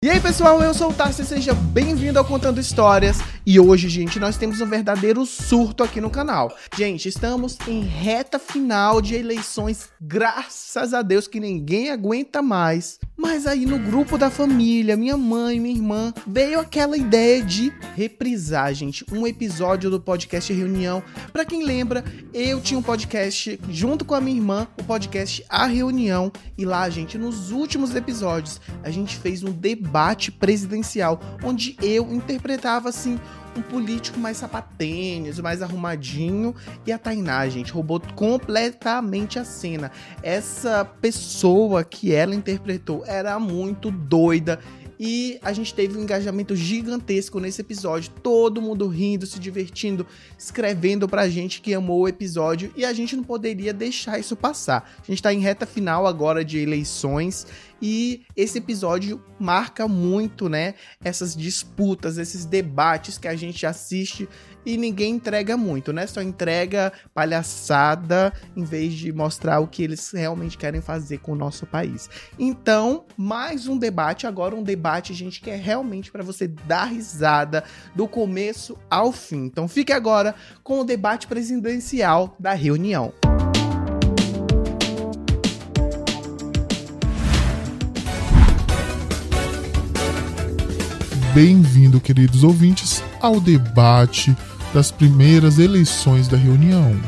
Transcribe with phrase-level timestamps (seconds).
[0.00, 3.18] E aí pessoal, eu sou o Tarso e seja bem-vindo ao Contando Histórias.
[3.50, 6.54] E hoje, gente, nós temos um verdadeiro surto aqui no canal.
[6.76, 13.00] Gente, estamos em reta final de eleições, graças a Deus que ninguém aguenta mais.
[13.16, 18.72] Mas aí no grupo da família, minha mãe, minha irmã, veio aquela ideia de reprisar,
[18.74, 21.02] gente, um episódio do podcast Reunião.
[21.32, 22.04] Para quem lembra,
[22.34, 26.88] eu tinha um podcast junto com a minha irmã, o podcast A Reunião, e lá,
[26.90, 33.18] gente, nos últimos episódios, a gente fez um debate presidencial onde eu interpretava assim
[33.56, 36.54] um político mais sapatênis, mais arrumadinho.
[36.86, 39.90] E a Tainá, gente, roubou completamente a cena.
[40.22, 44.60] Essa pessoa que ela interpretou era muito doida.
[44.98, 48.10] E a gente teve um engajamento gigantesco nesse episódio.
[48.22, 52.72] Todo mundo rindo, se divertindo, escrevendo pra gente que amou o episódio.
[52.76, 54.90] E a gente não poderia deixar isso passar.
[55.00, 57.46] A gente tá em reta final agora de eleições.
[57.80, 60.74] E esse episódio marca muito, né?
[61.02, 64.28] Essas disputas, esses debates que a gente assiste
[64.64, 66.06] e ninguém entrega muito, né?
[66.06, 71.36] Só entrega palhaçada em vez de mostrar o que eles realmente querem fazer com o
[71.36, 72.08] nosso país.
[72.38, 77.64] Então, mais um debate, agora um debate, gente, que é realmente para você dar risada
[77.94, 79.44] do começo ao fim.
[79.44, 83.12] Então, fique agora com o debate presidencial da reunião.
[91.40, 94.36] Bem-vindo, queridos ouvintes, ao debate
[94.74, 97.00] das primeiras eleições da reunião.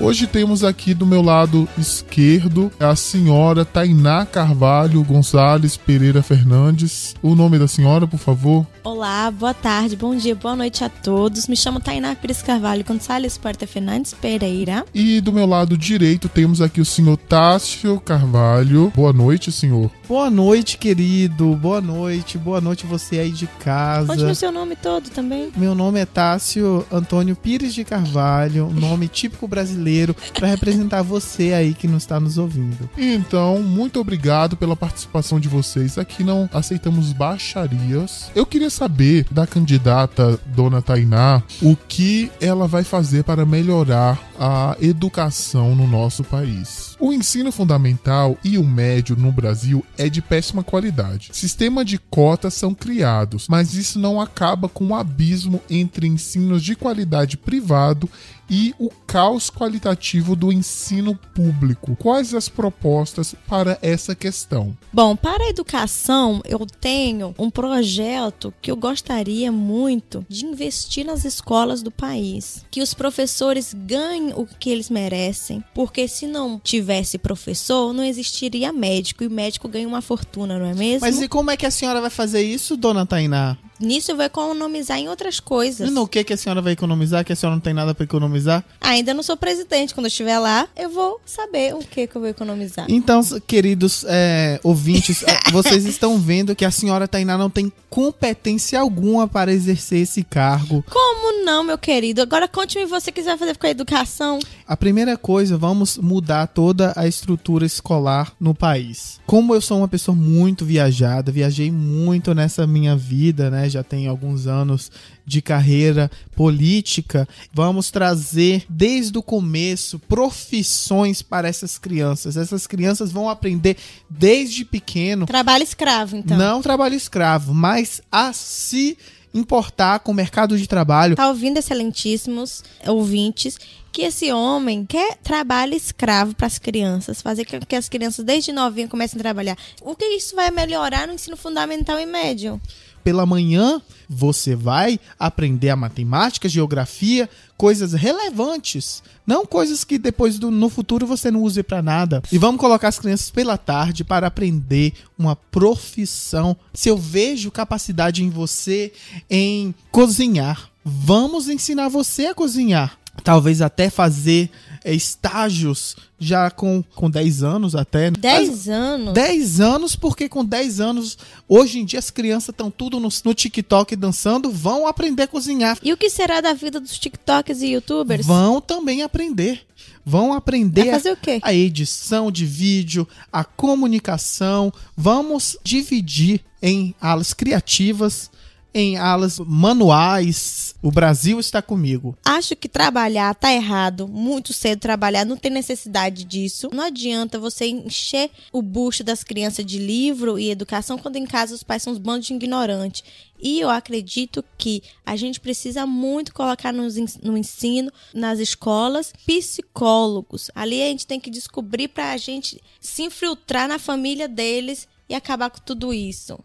[0.00, 7.16] Hoje temos aqui do meu lado esquerdo a senhora Tainá Carvalho Gonçalves Pereira Fernandes.
[7.20, 8.64] O nome da senhora, por favor?
[8.84, 11.48] Olá, boa tarde, bom dia, boa noite a todos.
[11.48, 14.86] Me chamo Tainá Pires Carvalho Gonçalves Porta Fernandes Pereira.
[14.94, 18.92] E do meu lado direito temos aqui o senhor Tássio Carvalho.
[18.94, 19.90] Boa noite, senhor.
[20.06, 21.56] Boa noite, querido.
[21.56, 22.38] Boa noite.
[22.38, 24.06] Boa noite você aí de casa.
[24.06, 25.50] Pode o seu nome todo também.
[25.56, 29.87] Meu nome é Tássio Antônio Pires de Carvalho, nome típico brasileiro
[30.34, 32.88] para representar você aí que não está nos ouvindo.
[32.96, 35.98] Então, muito obrigado pela participação de vocês.
[35.98, 38.30] Aqui não aceitamos baixarias.
[38.34, 44.76] Eu queria saber da candidata Dona Tainá o que ela vai fazer para melhorar a
[44.80, 46.96] educação no nosso país.
[47.00, 51.30] O ensino fundamental e o médio no Brasil é de péssima qualidade.
[51.32, 56.76] Sistema de cotas são criados, mas isso não acaba com o abismo entre ensinos de
[56.76, 58.08] qualidade privado
[58.48, 61.96] e o caos qualitativo do ensino público.
[61.96, 64.76] Quais as propostas para essa questão?
[64.92, 71.24] Bom, para a educação, eu tenho um projeto que eu gostaria muito de investir nas
[71.24, 77.18] escolas do país, que os professores ganhem o que eles merecem, porque se não tivesse
[77.18, 81.00] professor, não existiria médico e o médico ganha uma fortuna, não é mesmo?
[81.00, 83.56] Mas e como é que a senhora vai fazer isso, dona Tainá?
[83.80, 85.88] Nisso eu vou economizar em outras coisas.
[85.88, 87.24] E no que, que a senhora vai economizar?
[87.24, 88.64] Que a senhora não tem nada para economizar?
[88.80, 89.94] Ainda não sou presidente.
[89.94, 92.86] Quando eu estiver lá, eu vou saber o que, que eu vou economizar.
[92.88, 98.80] Então, queridos é, ouvintes, é, vocês estão vendo que a senhora Tainá não tem competência
[98.80, 100.84] alguma para exercer esse cargo.
[100.90, 102.20] Como não, meu querido?
[102.20, 104.38] Agora conte-me você quiser fazer com a educação.
[104.68, 109.18] A primeira coisa, vamos mudar toda a estrutura escolar no país.
[109.24, 113.66] Como eu sou uma pessoa muito viajada, viajei muito nessa minha vida, né?
[113.70, 114.92] Já tem alguns anos
[115.24, 122.36] de carreira política, vamos trazer desde o começo profissões para essas crianças.
[122.36, 123.78] Essas crianças vão aprender
[124.10, 125.24] desde pequeno.
[125.24, 126.36] Trabalho escravo, então.
[126.36, 128.98] Não trabalho escravo, mas a se
[129.32, 131.16] importar com o mercado de trabalho.
[131.16, 133.58] Tá ouvindo, excelentíssimos ouvintes?
[133.92, 138.52] Que esse homem quer trabalho escravo para as crianças, fazer com que as crianças desde
[138.52, 139.56] novinha comecem a trabalhar.
[139.82, 142.60] O que isso vai melhorar no ensino fundamental e médio?
[143.02, 150.50] Pela manhã, você vai aprender a matemática, geografia, coisas relevantes, não coisas que depois do,
[150.50, 152.22] no futuro você não use para nada.
[152.30, 156.56] E vamos colocar as crianças pela tarde para aprender uma profissão.
[156.74, 158.92] Se eu vejo capacidade em você
[159.30, 164.50] em cozinhar, vamos ensinar você a cozinhar talvez até fazer
[164.84, 168.10] é, estágios já com, com 10 anos até.
[168.10, 169.14] 10 anos?
[169.14, 171.18] 10 anos, porque com 10 anos,
[171.48, 175.78] hoje em dia as crianças estão tudo no, no TikTok dançando, vão aprender a cozinhar.
[175.82, 178.26] E o que será da vida dos TikTokers e YouTubers?
[178.26, 179.62] Vão também aprender.
[180.04, 181.00] Vão aprender a,
[181.42, 184.72] a edição de vídeo, a comunicação.
[184.96, 188.30] Vamos dividir em alas criativas
[188.72, 190.74] em alas manuais.
[190.82, 192.16] O Brasil está comigo.
[192.24, 194.06] Acho que trabalhar tá errado.
[194.06, 196.68] Muito cedo trabalhar, não tem necessidade disso.
[196.72, 201.54] Não adianta você encher o bucho das crianças de livro e educação quando em casa
[201.54, 203.02] os pais são uns bandos de ignorantes.
[203.40, 206.88] E eu acredito que a gente precisa muito colocar no,
[207.22, 210.50] no ensino, nas escolas, psicólogos.
[210.54, 215.14] Ali a gente tem que descobrir para a gente se infiltrar na família deles e
[215.14, 216.38] acabar com tudo isso.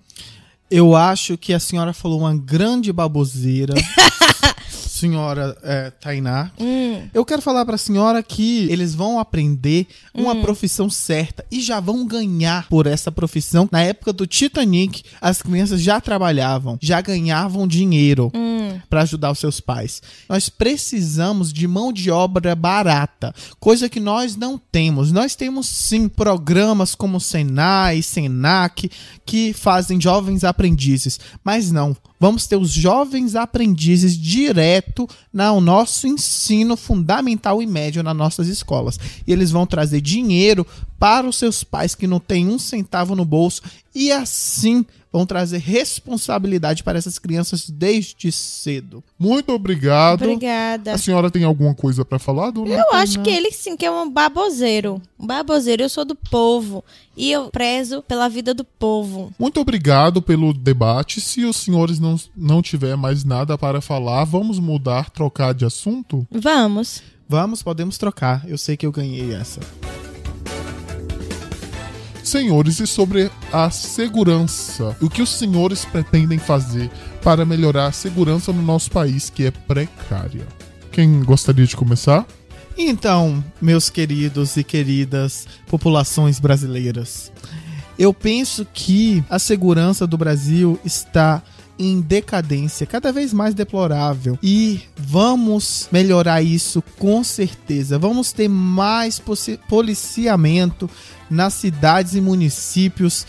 [0.70, 3.74] Eu acho que a senhora falou uma grande baboseira.
[5.04, 6.52] senhora é, Tainá.
[6.60, 7.02] Hum.
[7.14, 10.42] Eu quero falar para a senhora que eles vão aprender uma hum.
[10.42, 13.68] profissão certa e já vão ganhar por essa profissão.
[13.72, 18.43] Na época do Titanic, as crianças já trabalhavam, já ganhavam dinheiro hum.
[18.94, 20.04] Para ajudar os seus pais.
[20.30, 25.12] Nós precisamos de mão de obra barata, coisa que nós não temos.
[25.12, 28.92] Nós temos sim programas como Senai, Senac
[29.26, 36.78] que fazem jovens aprendizes, mas não vamos ter os jovens aprendizes direto no nosso ensino
[36.78, 39.00] fundamental e médio nas nossas escolas.
[39.26, 40.68] E eles vão trazer dinheiro
[41.00, 43.64] para os seus pais que não têm um centavo no bolso
[43.94, 49.04] e assim vão trazer responsabilidade para essas crianças desde cedo.
[49.20, 50.24] Muito obrigado.
[50.24, 50.94] Obrigada.
[50.94, 52.74] A senhora tem alguma coisa para falar, dona?
[52.74, 55.00] Eu acho que ele sim que é um baboseiro.
[55.20, 56.84] Um baboseiro, eu sou do povo
[57.16, 59.32] e eu prezo pela vida do povo.
[59.38, 61.22] Muito obrigado pelo debate.
[61.22, 66.26] Se os senhores não, não tiver mais nada para falar, vamos mudar, trocar de assunto?
[66.32, 67.04] Vamos.
[67.30, 68.44] Vamos, podemos trocar.
[68.48, 69.62] Eu sei que eu ganhei essa
[72.34, 74.98] senhores, e sobre a segurança.
[75.00, 76.90] O que os senhores pretendem fazer
[77.22, 80.48] para melhorar a segurança no nosso país, que é precária?
[80.92, 82.26] Quem gostaria de começar?
[82.76, 87.32] Então, meus queridos e queridas populações brasileiras,
[88.00, 91.40] eu penso que a segurança do Brasil está
[91.92, 94.38] em decadência, cada vez mais deplorável.
[94.42, 98.00] E vamos melhorar isso com certeza.
[98.00, 99.22] Vamos ter mais
[99.68, 100.90] policiamento
[101.30, 103.26] nas cidades e municípios.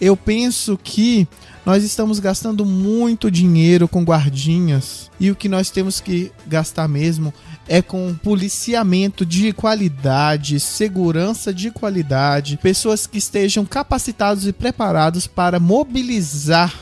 [0.00, 1.26] Eu penso que
[1.64, 7.32] nós estamos gastando muito dinheiro com guardinhas e o que nós temos que gastar mesmo
[7.66, 15.58] é com policiamento de qualidade, segurança de qualidade, pessoas que estejam capacitados e preparados para
[15.58, 16.74] mobilizar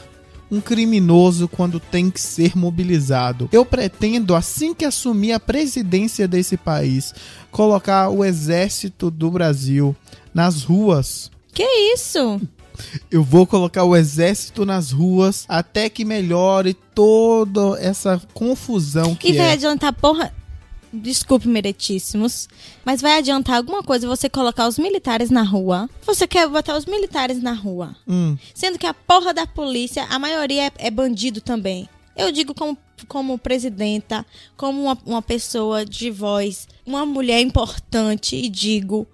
[0.52, 3.49] um criminoso quando tem que ser mobilizado.
[3.50, 7.14] Eu pretendo, assim que assumir a presidência desse país,
[7.50, 9.96] colocar o exército do Brasil
[10.34, 11.31] nas ruas.
[11.54, 11.64] Que
[11.94, 12.38] isso?
[13.10, 19.32] Eu vou colocar o exército nas ruas até que melhore toda essa confusão que e
[19.32, 19.52] vai é.
[19.52, 20.34] adiantar porra
[20.93, 22.49] desculpe, meretíssimos,
[22.85, 25.89] mas vai adiantar alguma coisa você colocar os militares na rua?
[26.06, 27.97] Você quer botar os militares na rua?
[28.06, 28.37] Hum.
[28.55, 31.89] Sendo que a porra da polícia, a maioria é, é bandido também.
[32.15, 32.77] Eu digo como,
[33.09, 39.06] como presidenta, como uma, uma pessoa de voz, uma mulher importante, e digo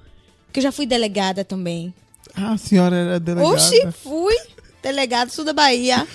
[0.53, 1.95] que eu já fui delegada também.
[2.35, 3.55] Ah, a senhora era delegada?
[3.55, 4.35] Oxi, fui
[4.83, 6.07] delegada sul da Bahia.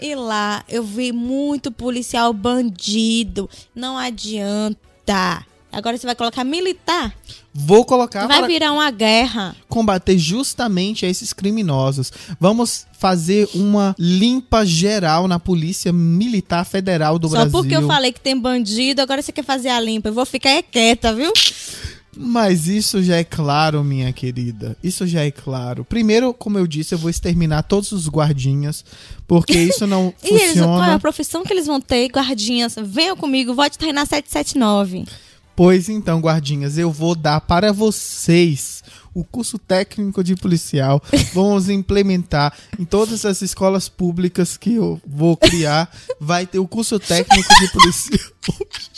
[0.00, 3.48] E lá eu vi muito policial bandido.
[3.74, 5.46] Não adianta militar.
[5.70, 7.12] Agora você vai colocar militar.
[7.52, 8.28] Vou colocar.
[8.28, 9.56] Vai virar uma guerra.
[9.68, 12.12] Combater justamente esses criminosos.
[12.38, 17.50] Vamos fazer uma limpa geral na Polícia Militar Federal do Só Brasil.
[17.50, 20.08] Só porque eu falei que tem bandido, agora você quer fazer a limpa.
[20.08, 21.32] Eu vou ficar quieta, viu?
[22.16, 24.76] Mas isso já é claro, minha querida.
[24.82, 25.84] Isso já é claro.
[25.84, 28.84] Primeiro, como eu disse, eu vou exterminar todos os guardinhas,
[29.26, 30.44] porque isso não e funciona.
[30.44, 32.76] Eles, qual é a profissão que eles vão ter, guardinhas?
[32.82, 35.04] Venham comigo, vote treinar 779.
[35.56, 38.82] Pois então, guardinhas, eu vou dar para vocês
[39.14, 41.00] o curso técnico de policial.
[41.32, 45.88] Vamos implementar em todas as escolas públicas que eu vou criar.
[46.18, 48.30] Vai ter o curso técnico de policial.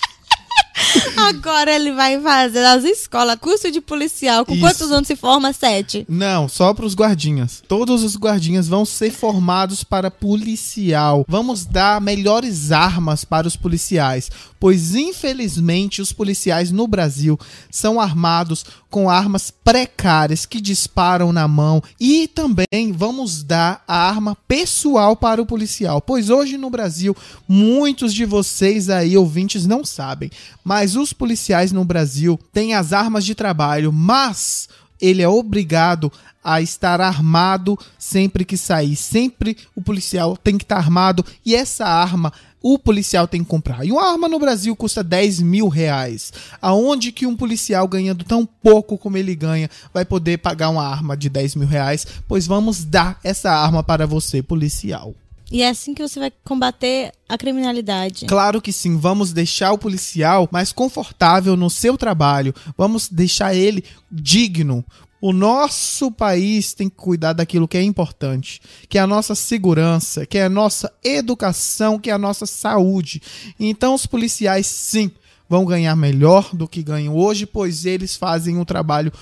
[1.16, 4.44] Agora ele vai fazer nas escolas curso de policial.
[4.44, 4.60] Com Isso.
[4.60, 5.52] quantos anos se forma?
[5.52, 6.04] Sete?
[6.08, 7.62] Não, só para os guardinhas.
[7.66, 11.24] Todos os guardinhas vão ser formados para policial.
[11.28, 14.30] Vamos dar melhores armas para os policiais,
[14.60, 17.38] pois infelizmente os policiais no Brasil
[17.70, 24.36] são armados com armas precárias que disparam na mão e também vamos dar a arma
[24.48, 27.14] pessoal para o policial, pois hoje no Brasil
[27.46, 30.30] muitos de vocês aí ouvintes não sabem,
[30.66, 34.68] mas os policiais no Brasil têm as armas de trabalho, mas
[35.00, 36.10] ele é obrigado
[36.42, 38.96] a estar armado sempre que sair.
[38.96, 43.84] Sempre o policial tem que estar armado e essa arma o policial tem que comprar.
[43.84, 46.32] E uma arma no Brasil custa 10 mil reais.
[46.60, 51.16] Aonde que um policial ganhando tão pouco como ele ganha vai poder pagar uma arma
[51.16, 52.04] de 10 mil reais?
[52.26, 55.14] Pois vamos dar essa arma para você, policial.
[55.50, 58.26] E é assim que você vai combater a criminalidade.
[58.26, 63.84] Claro que sim, vamos deixar o policial mais confortável no seu trabalho, vamos deixar ele
[64.10, 64.84] digno.
[65.20, 70.26] O nosso país tem que cuidar daquilo que é importante, que é a nossa segurança,
[70.26, 73.22] que é a nossa educação, que é a nossa saúde.
[73.58, 75.10] Então os policiais sim
[75.48, 79.12] vão ganhar melhor do que ganham hoje, pois eles fazem um trabalho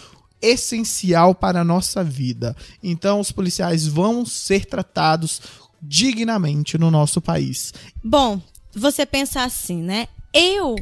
[0.43, 2.57] essencial para a nossa vida.
[2.83, 5.41] Então os policiais vão ser tratados
[5.87, 7.73] dignamente no nosso país.
[8.03, 8.41] Bom,
[8.75, 10.09] você pensa assim, né?
[10.33, 10.75] Eu,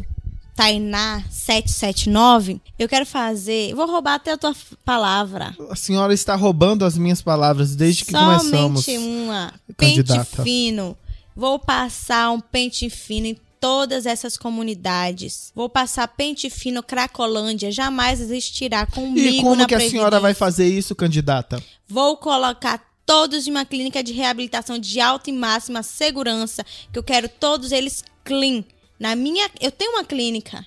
[0.55, 3.75] Tainá 779, eu quero fazer.
[3.75, 4.55] Vou roubar até a tua
[4.85, 5.55] palavra.
[5.71, 8.89] A senhora está roubando as minhas palavras desde que Somente começamos.
[8.89, 9.53] uma.
[9.77, 10.25] candidata.
[10.25, 10.97] Pente fino.
[11.35, 15.53] Vou passar um pente fino em todas essas comunidades.
[15.55, 17.71] Vou passar pente fino Cracolândia.
[17.71, 21.63] Jamais existirá comigo E como que a senhora vai fazer isso, candidata?
[21.89, 27.03] Vou colocar todos em uma clínica de reabilitação de alta e máxima segurança, que eu
[27.03, 28.65] quero todos eles clean.
[28.99, 30.65] Na minha, eu tenho uma clínica.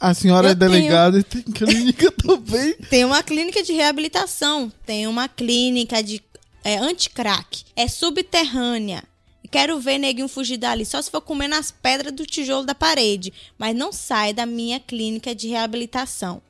[0.00, 2.74] A senhora Eu é delegada e tem clínica também.
[2.90, 6.20] Tem uma clínica de reabilitação, tem uma clínica de
[6.64, 9.04] é, anti-crack, é subterrânea.
[9.48, 13.32] Quero ver neguinho fugir dali, só se for comer nas pedras do tijolo da parede,
[13.56, 16.42] mas não sai da minha clínica de reabilitação.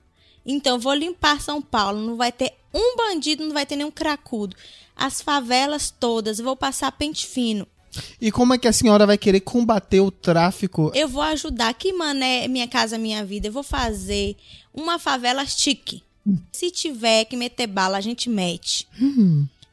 [0.46, 4.56] Então vou limpar São Paulo, não vai ter um bandido, não vai ter nenhum cracudo.
[4.96, 7.66] As favelas todas, vou passar pente fino.
[8.20, 10.90] E como é que a senhora vai querer combater o tráfico?
[10.94, 11.72] Eu vou ajudar.
[11.74, 13.48] Que mané Minha Casa Minha Vida?
[13.48, 14.36] Eu vou fazer
[14.72, 16.02] uma favela chique.
[16.50, 18.88] Se tiver que meter bala, a gente mete.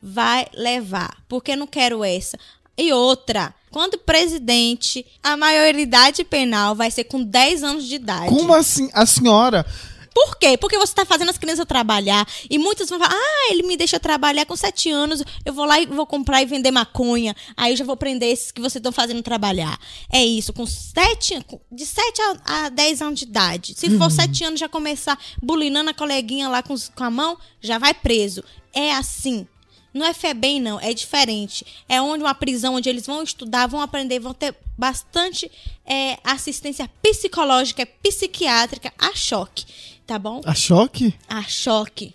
[0.01, 1.17] Vai levar.
[1.27, 2.37] Porque eu não quero essa.
[2.77, 3.53] E outra.
[3.69, 8.27] Quando presidente, a maioridade penal vai ser com 10 anos de idade.
[8.27, 8.89] Como assim?
[8.93, 9.65] A senhora.
[10.13, 10.58] Por quê?
[10.58, 12.27] Porque você tá fazendo as crianças trabalhar.
[12.50, 15.24] E muitas vão falar: ah, ele me deixa trabalhar com 7 anos.
[15.46, 17.36] Eu vou lá e vou comprar e vender maconha.
[17.56, 19.80] Aí eu já vou prender esses que vocês estão fazendo trabalhar.
[20.12, 23.74] É isso, com 7, de 7 a, a 10 anos de idade.
[23.75, 27.77] Se for 7 anos já começar bulinando a coleguinha lá com, com a mão, já
[27.77, 28.44] vai preso.
[28.74, 29.48] É assim.
[29.94, 31.65] Não é FEBEM, não, é diferente.
[31.88, 35.51] É onde uma prisão onde eles vão estudar, vão aprender, vão ter bastante
[35.86, 39.65] é, assistência psicológica, psiquiátrica a choque.
[40.12, 40.41] Tá bom?
[40.44, 41.15] A choque?
[41.30, 42.13] A choque.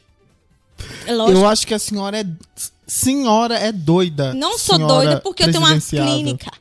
[1.07, 1.39] É Lógico.
[1.39, 2.27] Eu acho que a senhora é.
[2.87, 4.35] Senhora é doida.
[4.35, 6.53] Não sou doida porque eu tenho uma clínica.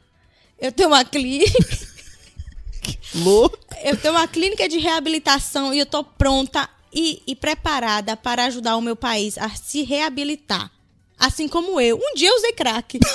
[0.57, 1.77] Eu tenho uma clínica.
[3.15, 3.57] Louco.
[3.83, 8.77] eu tenho uma clínica de reabilitação e eu tô pronta e, e preparada para ajudar
[8.77, 10.71] o meu país a se reabilitar.
[11.19, 11.97] Assim como eu.
[11.97, 12.97] Um dia eu usei crack.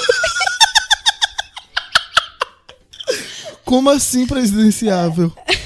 [3.65, 5.33] Como assim presidenciável?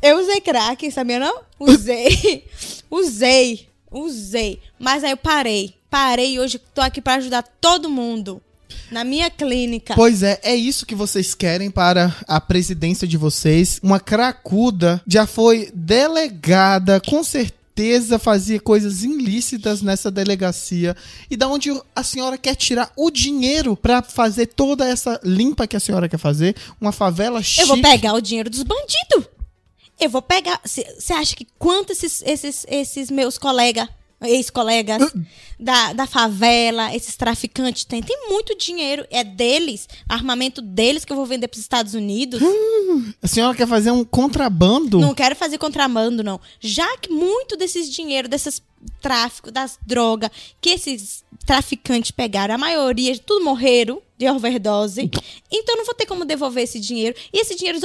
[0.00, 1.40] Eu usei crack, sabia não?
[1.58, 2.44] Usei.
[2.90, 3.68] usei.
[3.90, 4.60] Usei.
[4.78, 5.74] Mas aí eu parei.
[5.90, 8.40] Parei e hoje tô aqui para ajudar todo mundo.
[8.90, 9.94] Na minha clínica.
[9.94, 13.80] Pois é, é isso que vocês querem para a presidência de vocês.
[13.82, 20.96] Uma cracuda já foi delegada, com certeza fazia coisas ilícitas nessa delegacia.
[21.30, 25.76] E da onde a senhora quer tirar o dinheiro para fazer toda essa limpa que
[25.76, 26.56] a senhora quer fazer?
[26.80, 27.62] Uma favela chique.
[27.62, 29.37] Eu vou pegar o dinheiro dos bandidos.
[30.00, 30.60] Eu vou pegar.
[30.64, 33.88] Você acha que quanto esses, esses, esses meus colegas,
[34.22, 35.12] ex-colegas
[35.58, 38.02] da, da favela, esses traficantes têm?
[38.02, 39.06] Tem muito dinheiro.
[39.10, 42.40] É deles, armamento deles que eu vou vender para os Estados Unidos.
[43.22, 44.98] A senhora quer fazer um contrabando?
[44.98, 46.40] Não quero fazer contrabando, não.
[46.60, 48.62] Já que muito desses dinheiro, desses
[49.00, 55.10] tráfico, das drogas, que esses traficantes pegaram, a maioria, tudo morreram de overdose.
[55.50, 57.16] Então não vou ter como devolver esse dinheiro.
[57.32, 57.78] E esse dinheiro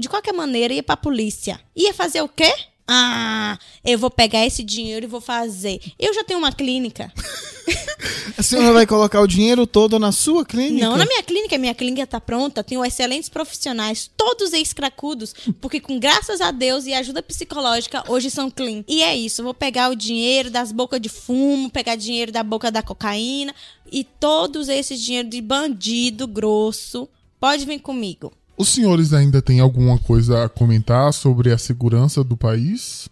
[0.00, 1.60] de qualquer maneira, ia pra polícia.
[1.74, 2.52] Ia fazer o quê?
[2.88, 5.80] Ah, eu vou pegar esse dinheiro e vou fazer.
[5.98, 7.12] Eu já tenho uma clínica.
[8.38, 10.84] A senhora vai colocar o dinheiro todo na sua clínica?
[10.84, 15.98] Não na minha clínica, minha clínica tá pronta, tenho excelentes profissionais, todos ex-cracudos, porque com
[15.98, 18.84] graças a Deus e ajuda psicológica, hoje são clean.
[18.86, 22.70] E é isso, vou pegar o dinheiro das bocas de fumo, pegar dinheiro da boca
[22.70, 23.54] da cocaína
[23.90, 27.08] e todos esses dinheiro de bandido grosso,
[27.40, 28.32] pode vir comigo.
[28.56, 33.08] Os senhores ainda têm alguma coisa a comentar sobre a segurança do país?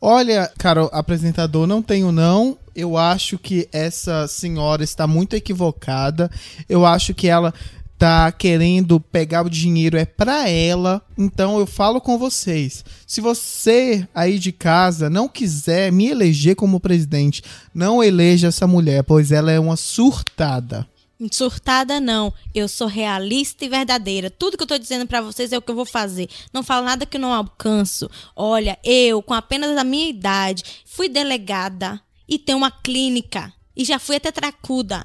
[0.00, 2.56] Olha, cara, apresentador, não tenho não.
[2.74, 6.30] Eu acho que essa senhora está muito equivocada.
[6.68, 7.52] Eu acho que ela
[8.00, 11.02] tá querendo pegar o dinheiro é pra ela.
[11.18, 12.82] Então eu falo com vocês.
[13.06, 17.42] Se você aí de casa não quiser me eleger como presidente,
[17.74, 20.88] não eleja essa mulher, pois ela é uma surtada.
[21.30, 24.30] Surtada não, eu sou realista e verdadeira.
[24.30, 26.28] Tudo que eu tô dizendo pra vocês é o que eu vou fazer.
[26.52, 28.08] Não falo nada que eu não alcanço.
[28.34, 33.98] Olha, eu, com apenas a minha idade, fui delegada e tenho uma clínica e já
[33.98, 35.04] fui até tracuda.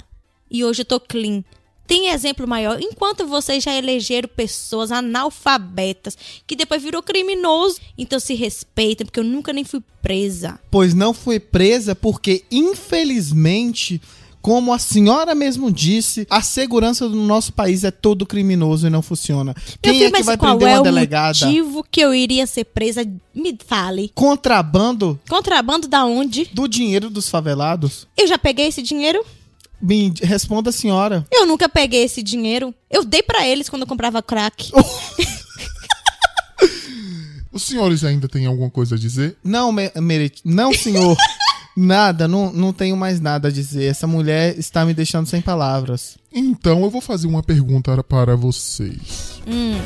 [0.50, 1.44] E hoje eu tô clean.
[1.88, 2.82] Tem exemplo maior?
[2.82, 6.18] Enquanto vocês já elegeram pessoas analfabetas
[6.48, 10.60] que depois virou criminoso, então se respeitem, porque eu nunca nem fui presa.
[10.72, 14.02] Pois não fui presa porque, infelizmente,
[14.46, 19.02] como a senhora mesmo disse, a segurança do nosso país é todo criminoso e não
[19.02, 19.56] funciona.
[19.56, 21.48] Meu Quem filho, é que vai qual prender é uma o delegada?
[21.48, 23.04] motivo que eu iria ser presa?
[23.34, 24.12] Me fale.
[24.14, 26.48] Contrabando Contrabando da onde?
[26.54, 28.08] do dinheiro dos favelados?
[28.16, 29.26] Eu já peguei esse dinheiro?
[29.82, 31.26] Me responda, senhora.
[31.32, 32.72] Eu nunca peguei esse dinheiro.
[32.88, 34.72] Eu dei pra eles quando eu comprava crack.
[37.52, 39.38] Os senhores ainda têm alguma coisa a dizer?
[39.44, 41.18] Não, me, Merit, não, senhor.
[41.76, 43.86] nada, não, não tenho mais nada a dizer.
[43.86, 46.18] Essa mulher está me deixando sem palavras.
[46.32, 49.42] Então eu vou fazer uma pergunta para vocês.
[49.48, 49.80] Hum.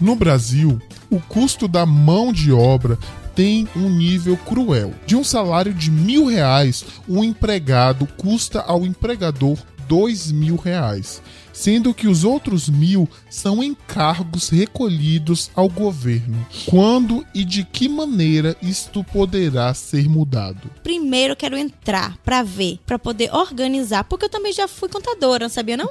[0.00, 0.80] No Brasil,
[1.10, 2.98] o custo da mão de obra
[3.34, 4.94] tem um nível cruel.
[5.06, 11.22] De um salário de mil reais, um empregado custa ao empregador dois mil reais,
[11.56, 16.46] sendo que os outros mil são encargos recolhidos ao governo.
[16.66, 20.70] Quando e de que maneira isto poderá ser mudado?
[20.82, 25.48] Primeiro quero entrar pra ver, pra poder organizar, porque eu também já fui contadora, não
[25.48, 25.90] sabia não?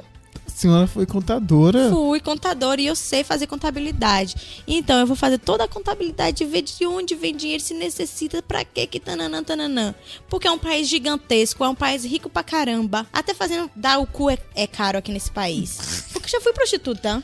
[0.56, 1.90] Senhora foi contadora.
[1.90, 4.62] Fui contadora e eu sei fazer contabilidade.
[4.66, 8.40] Então eu vou fazer toda a contabilidade e ver de onde vem dinheiro, se necessita,
[8.40, 9.94] pra quê que tananã, tananã.
[10.30, 13.06] Porque é um país gigantesco, é um país rico pra caramba.
[13.12, 16.06] Até fazendo dar o cu é, é caro aqui nesse país.
[16.10, 17.22] Porque já fui prostituta.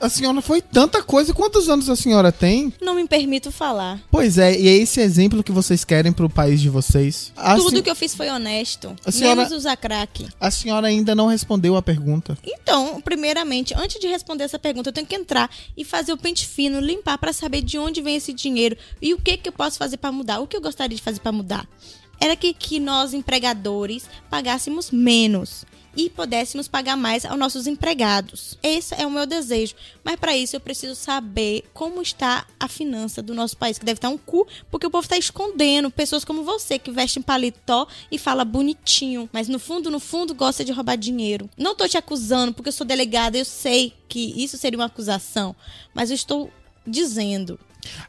[0.00, 1.32] A senhora foi tanta coisa.
[1.32, 2.72] Quantos anos a senhora tem?
[2.80, 4.00] Não me permito falar.
[4.10, 7.32] Pois é, e é esse exemplo que vocês querem pro país de vocês.
[7.36, 8.94] A, Tudo sen- que eu fiz foi honesto.
[9.04, 10.26] A senhora- Menos usar crack.
[10.38, 12.36] a senhora ainda não respondeu a pergunta.
[12.44, 16.46] Então, primeiramente, antes de responder essa pergunta, eu tenho que entrar e fazer o pente
[16.46, 19.78] fino, limpar pra saber de onde vem esse dinheiro e o que que eu posso
[19.78, 20.40] fazer pra mudar.
[20.40, 21.66] O que eu gostaria de fazer pra mudar?
[22.20, 25.64] Era que, que nós, empregadores, pagássemos menos
[25.96, 28.58] e pudéssemos pagar mais aos nossos empregados.
[28.62, 29.74] Esse é o meu desejo.
[30.02, 33.98] Mas para isso eu preciso saber como está a finança do nosso país, que deve
[33.98, 38.18] estar um cu, porque o povo está escondendo pessoas como você que vestem paletó e
[38.18, 41.48] fala bonitinho, mas no fundo, no fundo gosta de roubar dinheiro.
[41.56, 45.54] Não tô te acusando porque eu sou delegada, eu sei que isso seria uma acusação,
[45.92, 46.50] mas eu estou
[46.86, 47.58] dizendo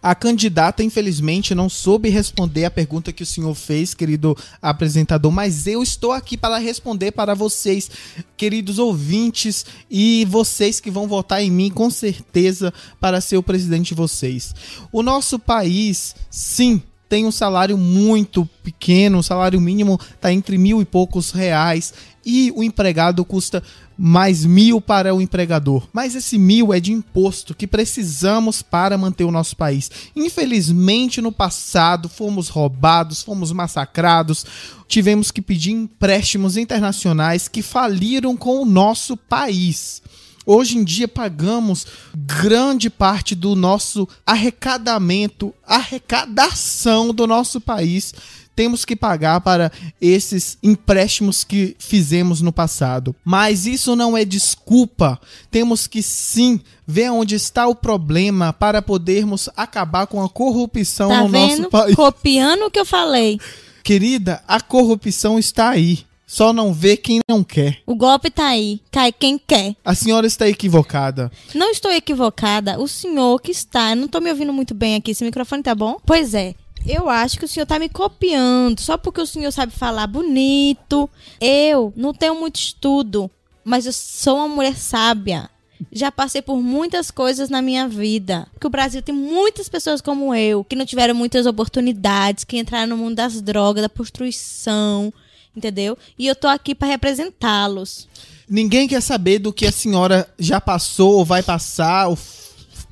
[0.02, 5.68] A candidata, infelizmente, não soube responder a pergunta que o senhor fez, querido apresentador, mas
[5.68, 7.90] eu estou aqui para responder para vocês,
[8.38, 13.90] queridos ouvintes, e vocês que vão votar em mim, com certeza, para ser o presidente
[13.90, 14.54] de vocês.
[14.92, 16.82] O nosso país, sim.
[17.08, 21.94] Tem um salário muito pequeno, o salário mínimo está entre mil e poucos reais
[22.26, 23.62] e o empregado custa
[23.98, 25.88] mais mil para o empregador.
[25.94, 29.90] Mas esse mil é de imposto que precisamos para manter o nosso país.
[30.16, 34.46] Infelizmente, no passado, fomos roubados, fomos massacrados,
[34.88, 40.02] tivemos que pedir empréstimos internacionais que faliram com o nosso país.
[40.48, 48.14] Hoje em dia pagamos grande parte do nosso arrecadamento, arrecadação do nosso país.
[48.56, 53.16] Temos que pagar para esses empréstimos que fizemos no passado.
[53.24, 55.20] Mas isso não é desculpa.
[55.52, 61.24] Temos que sim ver onde está o problema para podermos acabar com a corrupção tá
[61.24, 61.70] no nosso vendo?
[61.70, 61.96] país.
[61.96, 63.40] Copiando o que eu falei.
[63.84, 66.06] Querida, a corrupção está aí.
[66.28, 67.82] Só não vê quem não quer.
[67.86, 68.82] O golpe tá aí.
[68.92, 69.76] Cai quem quer.
[69.86, 71.32] A senhora está equivocada.
[71.54, 72.80] Não estou equivocada.
[72.80, 73.92] O senhor que está.
[73.92, 75.12] Eu não tô me ouvindo muito bem aqui.
[75.12, 75.98] Esse microfone tá bom?
[76.04, 76.56] Pois é.
[76.86, 78.80] Eu acho que o senhor tá me copiando.
[78.80, 81.10] Só porque o senhor sabe falar bonito.
[81.42, 83.30] Eu não tenho muito estudo.
[83.64, 85.50] Mas eu sou uma mulher sábia.
[85.92, 88.48] Já passei por muitas coisas na minha vida.
[88.60, 92.96] Que o Brasil tem muitas pessoas como eu, que não tiveram muitas oportunidades, que entraram
[92.96, 95.12] no mundo das drogas, da prostituição,
[95.56, 95.98] entendeu?
[96.18, 98.08] E eu tô aqui para representá-los.
[98.48, 102.08] Ninguém quer saber do que a senhora já passou ou vai passar.
[102.08, 102.18] Ou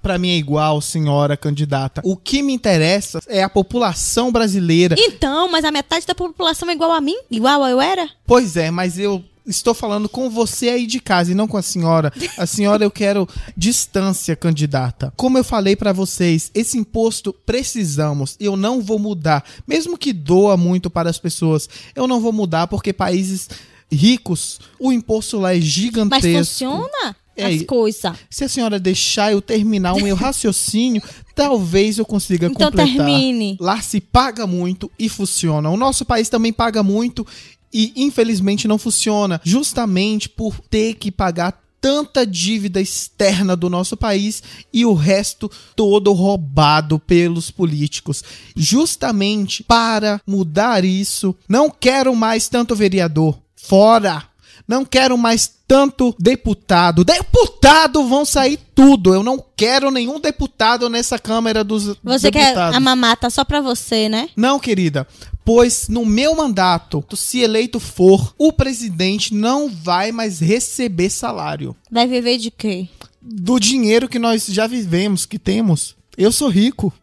[0.03, 2.01] Pra mim é igual, senhora candidata.
[2.03, 4.97] O que me interessa é a população brasileira.
[4.99, 7.15] Então, mas a metade da população é igual a mim?
[7.31, 8.09] Igual eu era?
[8.27, 11.61] Pois é, mas eu estou falando com você aí de casa e não com a
[11.61, 12.11] senhora.
[12.37, 15.13] A senhora eu quero distância, candidata.
[15.15, 18.35] Como eu falei pra vocês, esse imposto precisamos.
[18.41, 21.69] Eu não vou mudar, mesmo que doa muito para as pessoas.
[21.95, 23.47] Eu não vou mudar porque países
[23.89, 26.37] ricos, o imposto lá é Mas gigantesco.
[26.39, 28.13] funciona É, as coisas.
[28.29, 31.01] Se a senhora deixar eu terminar o meu raciocínio,
[31.35, 33.05] talvez eu consiga Então completar.
[33.05, 33.57] termine.
[33.59, 35.69] Lá se paga muito e funciona.
[35.69, 37.25] O nosso país também paga muito
[37.73, 44.41] e infelizmente não funciona, justamente por ter que pagar tanta dívida externa do nosso país
[44.71, 48.23] e o resto todo roubado pelos políticos.
[48.55, 53.37] Justamente para mudar isso, não quero mais tanto vereador.
[53.55, 54.23] Fora!
[54.67, 57.03] Não quero mais tanto deputado.
[57.03, 59.13] Deputado vão sair tudo.
[59.13, 62.71] Eu não quero nenhum deputado nessa Câmara dos Você Deputados.
[62.71, 64.29] quer a mamata só pra você, né?
[64.35, 65.07] Não, querida.
[65.45, 71.75] Pois no meu mandato, se eleito for, o presidente não vai mais receber salário.
[71.91, 72.87] Vai viver de quê?
[73.21, 75.95] Do dinheiro que nós já vivemos, que temos.
[76.17, 76.93] Eu sou rico.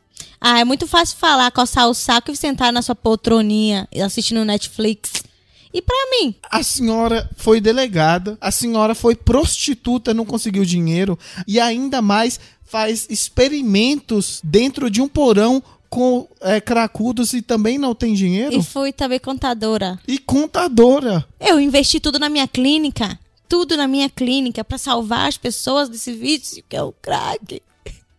[0.40, 5.22] Ah, é muito fácil falar, coçar o saco e sentar na sua poltroninha assistindo Netflix.
[5.72, 6.34] E pra mim?
[6.50, 13.06] A senhora foi delegada, a senhora foi prostituta, não conseguiu dinheiro e ainda mais faz
[13.10, 18.54] experimentos dentro de um porão com é, cracudos e também não tem dinheiro?
[18.54, 19.98] E fui também contadora.
[20.06, 21.26] E contadora.
[21.40, 23.18] Eu investi tudo na minha clínica.
[23.48, 27.60] Tudo na minha clínica pra salvar as pessoas desse vício que é o crack.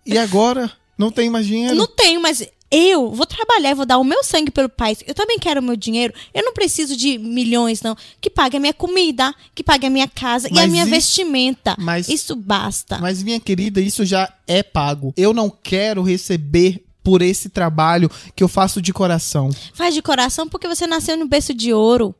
[0.05, 0.69] E agora?
[0.97, 1.73] Não tem mais dinheiro?
[1.73, 5.03] Não tenho, mas eu vou trabalhar, vou dar o meu sangue pelo país.
[5.05, 6.13] Eu também quero o meu dinheiro.
[6.34, 7.95] Eu não preciso de milhões, não.
[8.21, 10.91] Que pague a minha comida, que pague a minha casa e a Mas minha isso-
[10.91, 11.75] vestimenta.
[11.77, 12.97] mas- Isso basta.
[12.99, 15.13] Mas, minha querida, isso já é pago.
[15.17, 19.49] Eu não quero receber por esse trabalho que eu faço de coração.
[19.73, 22.13] Faz de coração porque você nasceu no berço de ouro.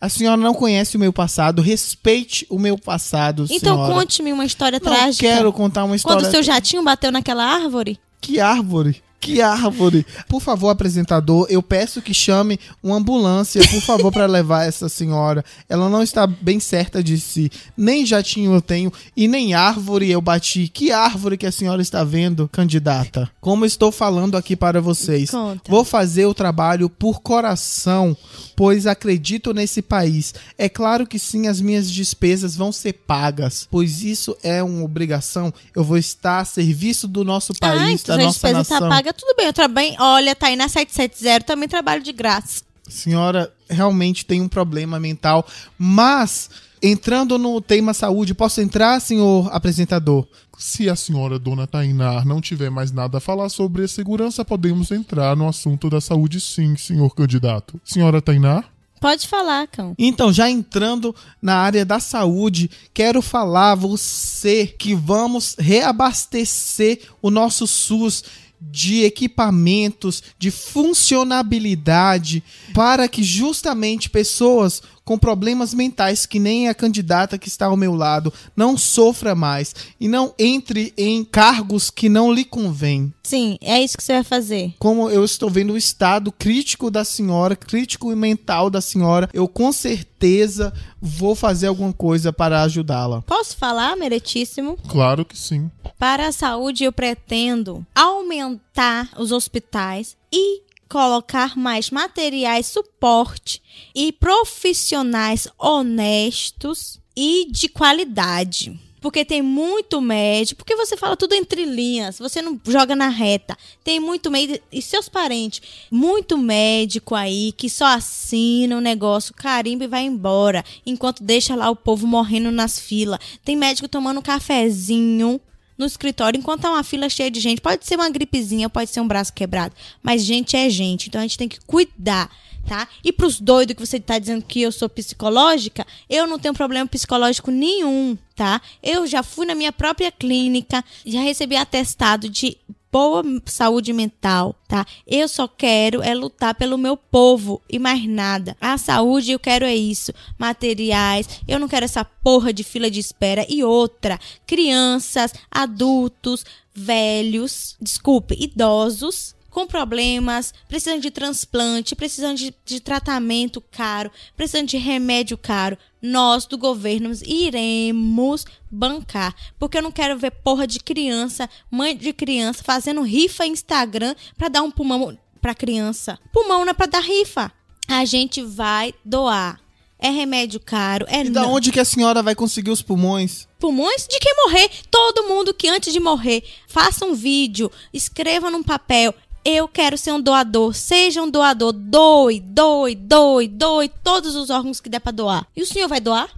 [0.00, 1.62] A senhora não conhece o meu passado.
[1.62, 5.26] Respeite o meu passado, Então conte-me uma história não trágica.
[5.26, 6.18] quero contar uma história.
[6.20, 7.98] Quando o seu jatinho bateu naquela árvore?
[8.20, 9.02] Que árvore!
[9.20, 10.06] Que árvore!
[10.28, 15.44] Por favor, apresentador, eu peço que chame uma ambulância, por favor, para levar essa senhora.
[15.68, 17.50] Ela não está bem certa de si.
[17.76, 20.68] Nem jatinho eu tenho e nem árvore eu bati.
[20.68, 23.28] Que árvore que a senhora está vendo, candidata?
[23.40, 25.62] Como estou falando aqui para vocês, Conta.
[25.68, 28.16] vou fazer o trabalho por coração,
[28.54, 30.32] pois acredito nesse país.
[30.56, 35.52] É claro que sim, as minhas despesas vão ser pagas, pois isso é uma obrigação.
[35.74, 38.88] Eu vou estar a serviço do nosso ah, país, então da nossa despesa nação.
[38.88, 39.46] tá paga, tudo bem.
[39.46, 42.62] Eu também, olha, tá aí na 770, também trabalho de graça.
[42.88, 45.46] senhora realmente tem um problema mental.
[45.78, 46.50] Mas,
[46.82, 50.26] entrando no tema saúde, posso entrar, senhor apresentador?
[50.58, 54.90] Se a senhora Dona Tainá não tiver mais nada a falar sobre a segurança, podemos
[54.90, 57.80] entrar no assunto da saúde sim, senhor candidato.
[57.84, 58.64] Senhora Tainá?
[59.00, 59.94] Pode falar, cão.
[59.96, 67.30] Então, já entrando na área da saúde, quero falar a você que vamos reabastecer o
[67.30, 68.24] nosso SUS
[68.60, 72.42] de equipamentos, de funcionabilidade,
[72.74, 77.94] para que justamente pessoas com problemas mentais, que nem a candidata que está ao meu
[77.94, 83.10] lado, não sofra mais e não entre em cargos que não lhe convêm.
[83.22, 84.74] Sim, é isso que você vai fazer.
[84.78, 89.48] Como eu estou vendo o estado crítico da senhora, crítico e mental da senhora, eu
[89.48, 93.22] com certeza vou fazer alguma coisa para ajudá-la.
[93.22, 94.76] Posso falar, meritíssimo?
[94.88, 95.70] Claro que sim.
[95.98, 103.62] Para a saúde, eu pretendo aumentar os hospitais e colocar mais materiais suporte
[103.94, 108.78] e profissionais honestos e de qualidade.
[109.00, 113.56] Porque tem muito médico, porque você fala tudo entre linhas, você não joga na reta.
[113.84, 119.84] Tem muito médico, e seus parentes, muito médico aí que só assina o negócio, carimba
[119.84, 123.20] e vai embora, enquanto deixa lá o povo morrendo nas filas.
[123.44, 125.40] Tem médico tomando um cafezinho
[125.78, 127.60] no escritório enquanto tá uma fila cheia de gente.
[127.60, 131.24] Pode ser uma gripezinha, pode ser um braço quebrado, mas gente é gente, então a
[131.24, 132.28] gente tem que cuidar,
[132.66, 132.88] tá?
[133.04, 136.86] E pros doidos que você tá dizendo que eu sou psicológica, eu não tenho problema
[136.86, 138.60] psicológico nenhum, tá?
[138.82, 142.58] Eu já fui na minha própria clínica, já recebi atestado de
[142.90, 144.86] boa saúde mental, tá?
[145.06, 148.56] Eu só quero é lutar pelo meu povo e mais nada.
[148.60, 151.40] A saúde eu quero é isso, materiais.
[151.46, 158.36] Eu não quero essa porra de fila de espera e outra, crianças, adultos, velhos, desculpe,
[158.38, 165.76] idosos com problemas, precisando de transplante, precisando de, de tratamento caro, precisando de remédio caro,
[166.02, 169.34] nós do governo iremos bancar.
[169.58, 174.14] Porque eu não quero ver porra de criança, mãe de criança, fazendo rifa em Instagram
[174.36, 176.18] pra dar um pulmão pra criança.
[176.32, 177.50] Pulmão não é pra dar rifa.
[177.88, 179.60] A gente vai doar.
[180.00, 183.48] É remédio caro, é E da não- onde que a senhora vai conseguir os pulmões?
[183.58, 184.70] pulmões de quem morrer.
[184.88, 189.12] Todo mundo que antes de morrer faça um vídeo, escreva num papel.
[189.50, 190.74] Eu quero ser um doador.
[190.74, 191.72] Seja um doador.
[191.72, 193.88] Doe, doe, doe, doe.
[194.04, 195.46] Todos os órgãos que der pra doar.
[195.56, 196.28] E o senhor vai doar?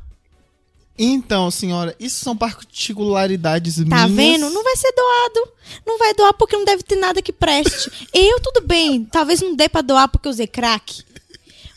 [0.97, 4.11] Então, senhora, isso são particularidades Tá minhas.
[4.13, 4.51] vendo?
[4.51, 5.53] Não vai ser doado.
[5.85, 7.91] Não vai doar porque não deve ter nada que preste.
[8.15, 9.05] Eu, tudo bem.
[9.07, 11.03] Talvez não dê pra doar porque eu usei crack.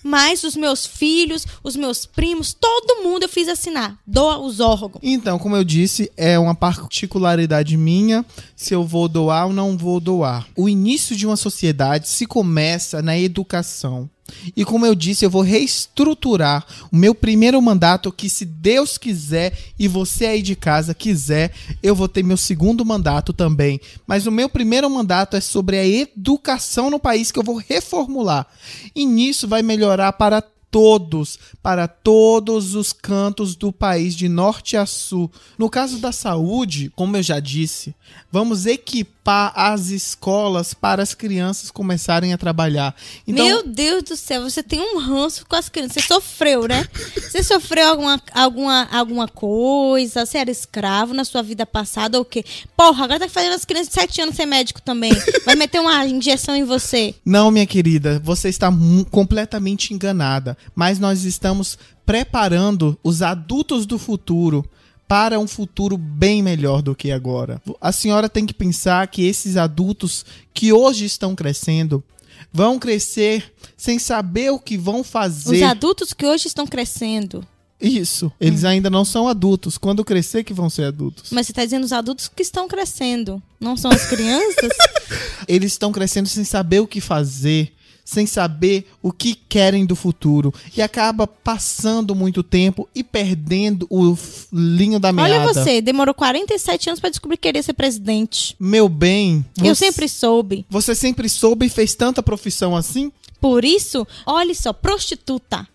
[0.03, 3.97] Mas os meus filhos, os meus primos, todo mundo eu fiz assinar.
[4.05, 4.99] Doa os órgãos.
[5.01, 9.99] Então, como eu disse, é uma particularidade minha se eu vou doar ou não vou
[9.99, 10.47] doar.
[10.55, 14.09] O início de uma sociedade se começa na educação.
[14.55, 19.57] E como eu disse, eu vou reestruturar o meu primeiro mandato, que se Deus quiser
[19.77, 23.79] e você aí de casa quiser, eu vou ter meu segundo mandato também.
[24.05, 28.47] Mas o meu primeiro mandato é sobre a educação no país que eu vou reformular.
[28.95, 30.41] E nisso vai melhorar para
[30.73, 35.31] todos, para todos os cantos do país, de norte a sul.
[35.55, 37.93] No caso da saúde, como eu já disse,
[38.31, 42.95] vamos equipar as escolas para as crianças começarem a trabalhar.
[43.27, 45.93] Então, Meu Deus do céu, você tem um ranço com as crianças.
[45.93, 46.87] Você sofreu, né?
[47.33, 50.25] Você sofreu alguma, alguma, alguma coisa?
[50.25, 52.45] Você era escravo na sua vida passada ou o quê?
[52.77, 55.11] Porra, agora tá fazendo as crianças de 7 anos ser médico também.
[55.45, 57.15] Vai meter uma injeção em você.
[57.25, 58.71] Não, minha querida, você está
[59.09, 64.65] completamente enganada mas nós estamos preparando os adultos do futuro
[65.07, 67.61] para um futuro bem melhor do que agora.
[67.79, 72.03] A senhora tem que pensar que esses adultos que hoje estão crescendo
[72.51, 75.55] vão crescer sem saber o que vão fazer.
[75.55, 77.45] Os adultos que hoje estão crescendo.
[77.81, 78.31] Isso.
[78.39, 78.67] Eles hum.
[78.67, 79.77] ainda não são adultos.
[79.77, 81.31] Quando crescer que vão ser adultos.
[81.31, 84.69] Mas você está dizendo os adultos que estão crescendo, não são as crianças?
[85.47, 90.53] Eles estão crescendo sem saber o que fazer sem saber o que querem do futuro
[90.75, 94.17] e acaba passando muito tempo e perdendo o
[94.51, 95.33] linho da meada.
[95.33, 98.55] Olha você, demorou 47 anos para descobrir que queria ser presidente.
[98.59, 100.65] Meu bem, eu sempre soube.
[100.69, 103.11] Você sempre soube e fez tanta profissão assim?
[103.39, 105.67] Por isso, olhe só, prostituta.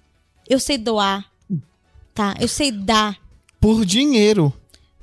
[0.48, 1.26] Eu sei doar.
[2.14, 2.34] Tá?
[2.40, 3.16] Eu sei dar.
[3.60, 4.52] Por dinheiro.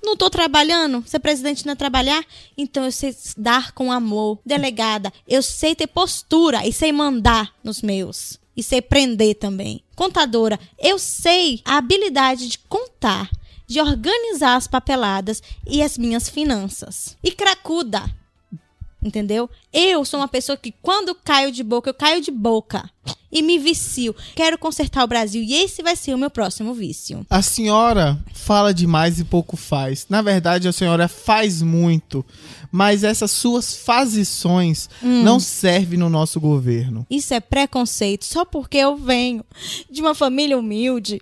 [0.05, 1.03] Não tô trabalhando?
[1.07, 2.23] Ser presidente não é trabalhar?
[2.55, 4.39] Então eu sei dar com amor.
[4.45, 8.39] Delegada, eu sei ter postura e sei mandar nos meus.
[8.55, 9.83] E sei prender também.
[9.95, 13.29] Contadora, eu sei a habilidade de contar,
[13.65, 17.17] de organizar as papeladas e as minhas finanças.
[17.23, 18.03] E cracuda,
[19.05, 19.47] entendeu?
[19.71, 22.89] Eu sou uma pessoa que quando caio de boca, eu caio de boca
[23.31, 24.15] e me vicio.
[24.35, 27.25] Quero consertar o Brasil e esse vai ser o meu próximo vício.
[27.29, 30.07] A senhora fala demais e pouco faz.
[30.09, 32.25] Na verdade, a senhora faz muito,
[32.71, 35.21] mas essas suas fazições hum.
[35.21, 37.05] não servem no nosso governo.
[37.09, 39.45] Isso é preconceito só porque eu venho
[39.89, 41.21] de uma família humilde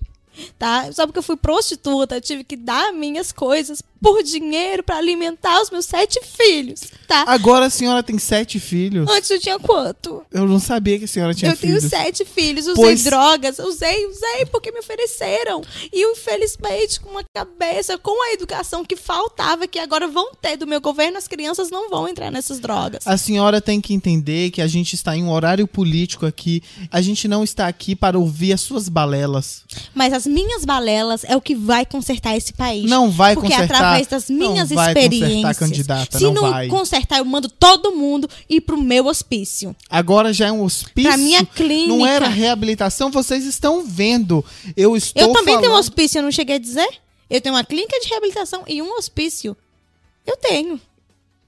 [0.57, 0.91] tá?
[0.91, 5.61] Só porque eu fui prostituta, eu tive que dar minhas coisas por dinheiro para alimentar
[5.61, 7.23] os meus sete filhos, tá?
[7.25, 9.09] Agora a senhora tem sete filhos?
[9.09, 10.25] Antes eu tinha quanto?
[10.29, 11.85] Eu não sabia que a senhora tinha eu filhos.
[11.85, 13.03] Eu tenho sete filhos, usei pois...
[13.05, 15.61] drogas, usei, usei porque me ofereceram.
[15.91, 20.67] E infelizmente, com uma cabeça, com a educação que faltava, que agora vão ter do
[20.67, 23.07] meu governo, as crianças não vão entrar nessas drogas.
[23.07, 26.61] A senhora tem que entender que a gente está em um horário político aqui,
[26.91, 29.63] a gente não está aqui para ouvir as suas balelas.
[29.95, 32.89] Mas as minhas balelas é o que vai consertar esse país.
[32.89, 33.92] Não vai porque consertar.
[34.01, 35.57] Através das minhas não vai experiências.
[35.57, 36.67] Candidata, se não, não vai.
[36.67, 39.75] consertar, eu mando todo mundo ir pro meu hospício.
[39.89, 41.09] Agora já é um hospício.
[41.09, 41.87] Pra minha clínica.
[41.87, 44.43] Não era reabilitação, vocês estão vendo.
[44.75, 45.61] Eu estou Eu também falando...
[45.61, 46.89] tenho um hospício, eu não cheguei a dizer?
[47.29, 49.55] Eu tenho uma clínica de reabilitação e um hospício.
[50.25, 50.79] Eu tenho.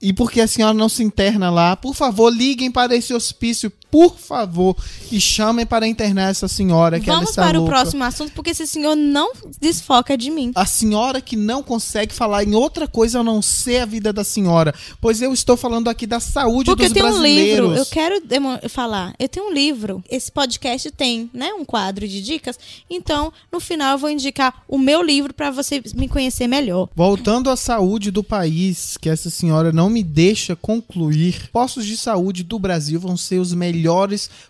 [0.01, 4.17] E porque a senhora não se interna lá, por favor, liguem para esse hospício, por
[4.17, 4.75] favor,
[5.11, 7.71] e chamem para internar essa senhora que Vamos ela está para louca.
[7.71, 10.51] o próximo assunto, porque esse senhor não desfoca de mim.
[10.55, 14.23] A senhora que não consegue falar em outra coisa a não ser a vida da
[14.23, 17.87] senhora, pois eu estou falando aqui da saúde porque dos brasileiros.
[17.87, 21.29] Porque eu tenho um livro, eu quero falar, eu tenho um livro, esse podcast tem,
[21.33, 22.57] né, um quadro de dicas,
[22.89, 26.89] então, no final eu vou indicar o meu livro para você me conhecer melhor.
[26.95, 32.43] Voltando à saúde do país, que essa senhora não me deixa concluir, postos de saúde
[32.43, 33.74] do Brasil vão ser os melhores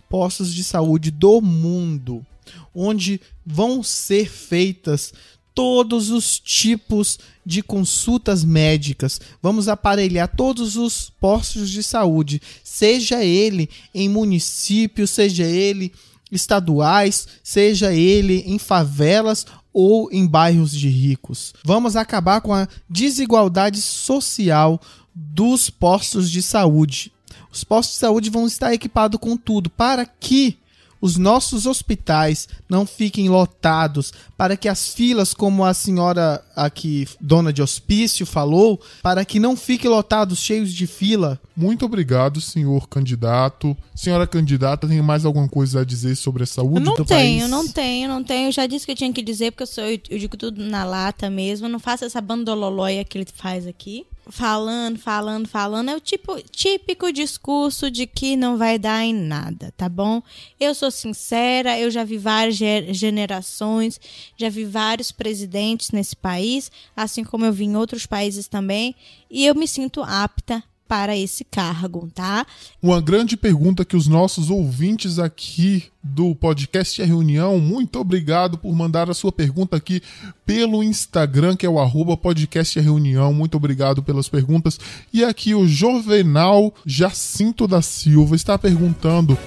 [0.09, 2.25] postos de saúde do mundo,
[2.73, 5.13] onde vão ser feitas
[5.55, 9.21] todos os tipos de consultas médicas.
[9.41, 15.93] Vamos aparelhar todos os postos de saúde, seja ele em município, seja ele
[16.29, 21.53] estaduais, seja ele em favelas ou em bairros de ricos.
[21.63, 24.81] Vamos acabar com a desigualdade social
[25.13, 27.11] dos postos de saúde.
[27.55, 30.57] Os postos de saúde vão estar equipados com tudo para que
[30.99, 37.53] os nossos hospitais não fiquem lotados, para que as filas, como a senhora aqui, dona
[37.53, 41.39] de hospício, falou, para que não fiquem lotados, cheios de fila.
[41.55, 43.77] Muito obrigado, senhor candidato.
[43.93, 47.49] Senhora candidata, tem mais alguma coisa a dizer sobre a saúde não do tenho, país?
[47.49, 48.47] Não tenho, não tenho.
[48.49, 50.61] Eu já disse que eu tinha que dizer, porque eu, sou, eu, eu digo tudo
[50.61, 51.69] na lata mesmo.
[51.69, 55.89] não faço essa bandololóia que ele faz aqui falando, falando, falando.
[55.89, 60.21] É o tipo, típico discurso de que não vai dar em nada, tá bom?
[60.59, 63.99] Eu sou sincera, eu já vi várias gerações,
[64.37, 68.95] já vi vários presidentes nesse país, assim como eu vi em outros países também,
[69.29, 72.45] e eu me sinto apta para esse cargo, tá?
[72.81, 78.73] Uma grande pergunta que os nossos ouvintes aqui do podcast A Reunião, muito obrigado por
[78.75, 80.01] mandar a sua pergunta aqui
[80.45, 83.33] pelo Instagram, que é o arroba podcast A Reunião.
[83.33, 84.79] Muito obrigado pelas perguntas.
[85.11, 89.37] E aqui o Jovenal Jacinto da Silva está perguntando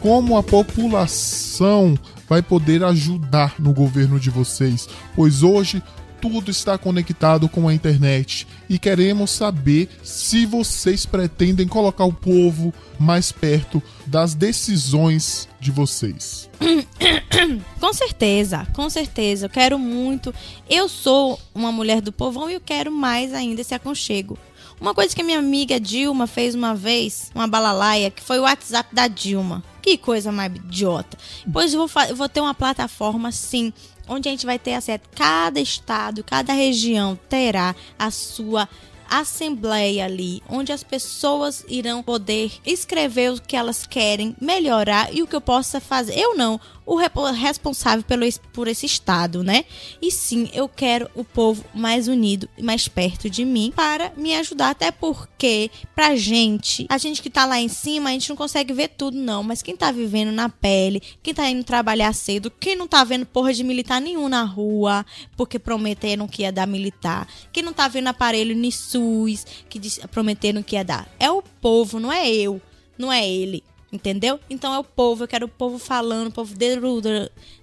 [0.00, 5.82] como a população vai poder ajudar no governo de vocês, pois hoje
[6.24, 12.72] tudo está conectado com a internet e queremos saber se vocês pretendem colocar o povo
[12.98, 16.48] mais perto das decisões de vocês.
[17.78, 19.44] com certeza, com certeza.
[19.44, 20.34] Eu quero muito.
[20.66, 24.38] Eu sou uma mulher do povão e eu quero mais ainda esse aconchego.
[24.80, 28.94] Uma coisa que minha amiga Dilma fez uma vez, uma balalaia, que foi o WhatsApp
[28.94, 29.62] da Dilma.
[29.84, 31.18] Que coisa mais idiota.
[31.52, 33.70] Pois eu vou, vou ter uma plataforma, sim,
[34.08, 35.04] onde a gente vai ter acesso.
[35.14, 38.66] Cada estado, cada região terá a sua
[39.10, 45.26] assembleia ali, onde as pessoas irão poder escrever o que elas querem melhorar e o
[45.26, 46.18] que eu possa fazer.
[46.18, 49.64] Eu não, o responsável pelo, por esse estado, né?
[50.00, 54.34] E sim, eu quero o povo mais unido e mais perto de mim para me
[54.34, 58.36] ajudar, até porque pra gente, a gente que tá lá em cima, a gente não
[58.36, 62.50] consegue ver tudo não, mas quem tá vivendo na pele, quem tá indo trabalhar cedo,
[62.50, 66.66] quem não tá vendo porra de militar nenhum na rua, porque prometeram que ia dar
[66.66, 71.42] militar, quem não tá vendo aparelho ni SUS, que prometeram que ia dar, é o
[71.42, 72.60] povo, não é eu,
[72.98, 73.62] não é ele.
[73.94, 74.40] Entendeu?
[74.50, 76.52] Então é o povo, eu quero o povo falando, o povo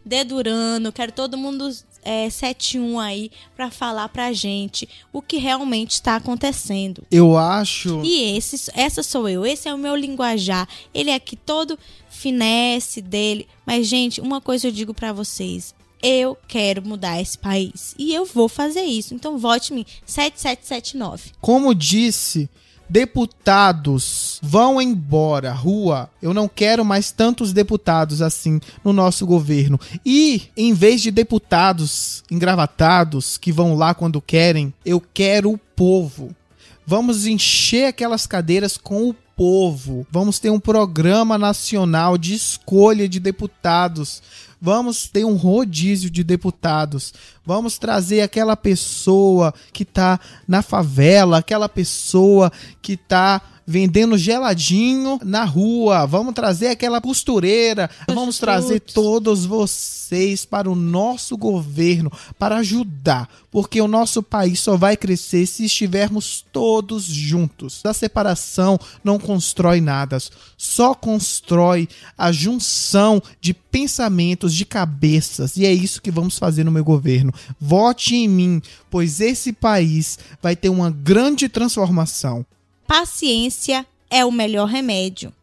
[0.06, 1.70] dedurando, eu quero todo mundo
[2.04, 7.04] é, 7-1 aí para falar pra gente o que realmente está acontecendo.
[7.12, 8.00] Eu acho.
[8.02, 10.70] E esse, essa sou eu, esse é o meu linguajar.
[10.94, 11.78] Ele é aqui todo
[12.10, 13.46] finesse dele.
[13.66, 15.76] Mas, gente, uma coisa eu digo para vocês.
[16.02, 17.94] Eu quero mudar esse país.
[18.00, 19.14] E eu vou fazer isso.
[19.14, 21.32] Então vote me 7779.
[21.42, 22.50] Como disse
[22.92, 26.10] deputados vão embora, rua.
[26.22, 29.80] Eu não quero mais tantos deputados assim no nosso governo.
[30.06, 36.36] E em vez de deputados engravatados que vão lá quando querem, eu quero o povo.
[36.86, 40.06] Vamos encher aquelas cadeiras com o povo.
[40.12, 44.22] Vamos ter um programa nacional de escolha de deputados.
[44.62, 47.14] Vamos ter um rodízio de deputados.
[47.44, 55.44] Vamos trazer aquela pessoa que está na favela, aquela pessoa que está vendendo geladinho na
[55.44, 56.06] rua.
[56.06, 57.90] Vamos trazer aquela costureira.
[58.08, 64.76] Vamos trazer todos vocês para o nosso governo para ajudar, porque o nosso país só
[64.76, 67.82] vai crescer se estivermos todos juntos.
[67.86, 70.18] A separação não constrói nada,
[70.58, 75.56] só constrói a junção de pensamentos, de cabeças.
[75.56, 77.34] E é isso que vamos fazer no meu governo.
[77.60, 82.46] Vote em mim, pois esse país vai ter uma grande transformação
[82.92, 85.34] paciência é o melhor remédio.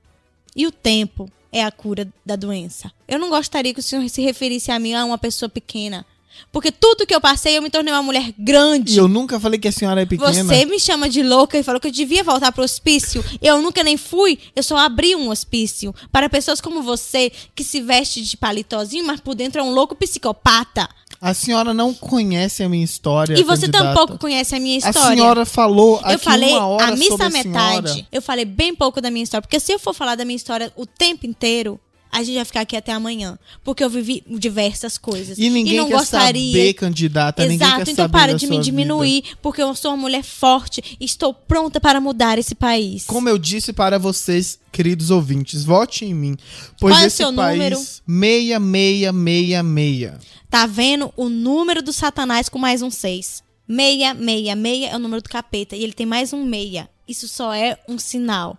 [0.55, 2.93] E o tempo é a cura da doença.
[3.09, 6.05] Eu não gostaria que o senhor se referisse a mim a uma pessoa pequena.
[6.53, 8.93] Porque tudo que eu passei, eu me tornei uma mulher grande.
[8.93, 10.45] E eu nunca falei que a senhora é pequena.
[10.45, 13.25] Você me chama de louca e falou que eu devia voltar pro hospício.
[13.41, 14.39] Eu nunca nem fui.
[14.55, 19.21] Eu só abri um hospício para pessoas como você, que se veste de palitozinho, mas
[19.21, 20.87] por dentro é um louco psicopata.
[21.21, 23.39] A senhora não conhece a minha história.
[23.39, 23.85] E você candidata.
[23.87, 25.01] tampouco conhece a minha história.
[25.01, 27.89] A senhora falou eu falei uma hora a missa a metade.
[27.89, 28.07] Senhora.
[28.13, 30.73] Eu falei bem pouco da minha história, porque se eu for falar da minha história
[30.77, 33.39] o tempo inteiro, a gente vai ficar aqui até amanhã.
[33.63, 35.39] Porque eu vivi diversas coisas.
[35.39, 36.53] E ninguém e não quer gostaria...
[36.53, 37.43] saber, candidata.
[37.43, 39.37] Exato, ninguém quer então para de me diminuir, vida.
[39.43, 43.05] porque eu sou uma mulher forte e estou pronta para mudar esse país.
[43.05, 46.37] Como eu disse para vocês, queridos ouvintes, vote em mim.
[46.81, 47.77] Pois Qual é esse é o seu país, número?
[47.77, 50.13] 6666.
[50.51, 53.47] Tá vendo o número do Satanás com mais um 6.
[53.69, 56.89] 666 é o número do capeta e ele tem mais um meia.
[57.07, 58.57] Isso só é um sinal.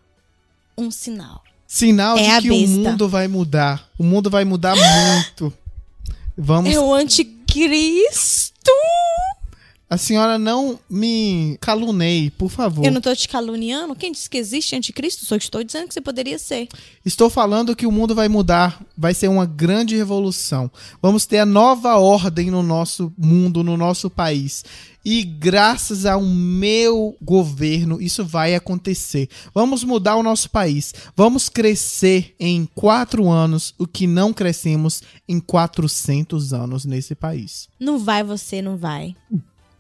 [0.77, 1.43] Um sinal.
[1.71, 3.88] Sinal é de que o mundo vai mudar.
[3.95, 5.53] O mundo vai mudar muito.
[6.36, 6.73] Vamos.
[6.73, 8.71] É o anticristo.
[9.89, 12.86] A senhora não me calunei, por favor.
[12.86, 13.95] Eu não estou te caluniando.
[13.95, 15.25] Quem disse que existe anticristo?
[15.25, 16.67] Só estou dizendo que você poderia ser.
[17.04, 20.69] Estou falando que o mundo vai mudar, vai ser uma grande revolução.
[21.02, 24.63] Vamos ter a nova ordem no nosso mundo, no nosso país.
[25.04, 29.28] E graças ao meu governo, isso vai acontecer.
[29.56, 30.93] Vamos mudar o nosso país.
[31.15, 37.69] Vamos crescer em quatro anos o que não crescemos em 400 anos nesse país.
[37.79, 39.15] Não vai, você não vai.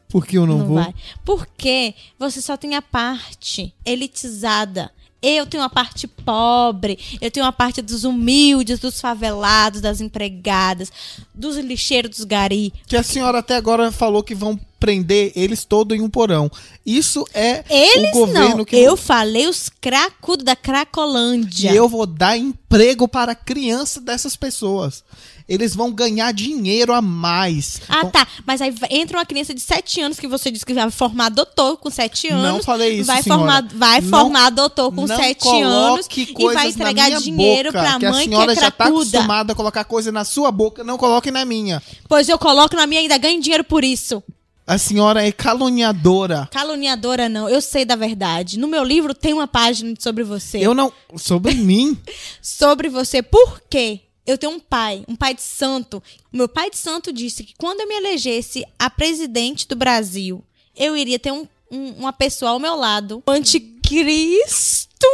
[0.09, 0.75] Por que eu não, não vou?
[0.77, 0.93] Vai.
[1.23, 4.91] Porque você só tem a parte elitizada.
[5.21, 10.89] Eu tenho a parte pobre, eu tenho a parte dos humildes, dos favelados, das empregadas,
[11.35, 12.73] dos lixeiros dos gari.
[12.87, 16.49] Que a senhora até agora falou que vão prender eles todo em um porão.
[16.85, 21.71] Isso é Eles o governo não, que eu falei os cracudos da Cracolândia.
[21.71, 25.03] E eu vou dar emprego para a criança dessas pessoas.
[25.49, 27.81] Eles vão ganhar dinheiro a mais.
[27.89, 28.27] Ah, Vão- tá.
[28.45, 31.75] Mas aí entra uma criança de 7 anos que você disse que vai formar doutor
[31.77, 32.43] com 7 anos.
[32.43, 33.41] Não falei isso, vai senhora.
[33.41, 37.19] formar, vai Não- formar doutor com não 7 coloque anos e vai na entregar minha
[37.19, 38.99] dinheiro boca, pra que a mãe que senhora é já tá cracuda.
[39.17, 41.81] acostumada a colocar coisa na sua boca, não coloque na minha.
[42.07, 44.21] Pois eu coloco na minha e ainda ganho dinheiro por isso.
[44.67, 46.47] A senhora é caluniadora.
[46.51, 48.59] Caluniadora não, eu sei da verdade.
[48.59, 50.59] No meu livro tem uma página sobre você.
[50.59, 50.93] Eu não.
[51.17, 51.97] Sobre mim.
[52.39, 53.23] Sobre você.
[53.23, 54.01] Por quê?
[54.29, 56.03] Eu tenho um pai, um pai de santo.
[56.31, 60.43] Meu pai de santo disse que quando eu me elegesse a presidente do Brasil,
[60.77, 65.07] eu iria ter um- um- uma pessoa ao meu lado, o anticristo.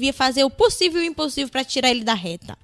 [0.00, 2.56] Ia fazer o possível e o impossível pra tirar ele da reta.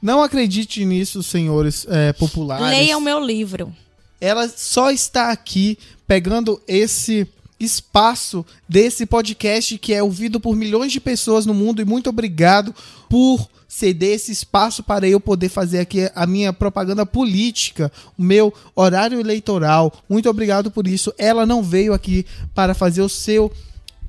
[0.00, 2.66] Não acredite nisso, senhores é, populares.
[2.66, 3.74] Leia o meu livro.
[4.20, 7.26] ela só está aqui pegando esse
[7.60, 12.74] espaço desse podcast que é ouvido por milhões de pessoas no mundo e muito obrigado
[13.08, 18.52] por ceder esse espaço para eu poder fazer aqui a minha propaganda política, o meu
[18.74, 19.92] horário eleitoral.
[20.08, 21.14] Muito obrigado por isso.
[21.16, 23.52] Ela não veio aqui para fazer o seu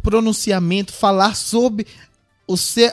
[0.01, 1.85] pronunciamento, falar sobre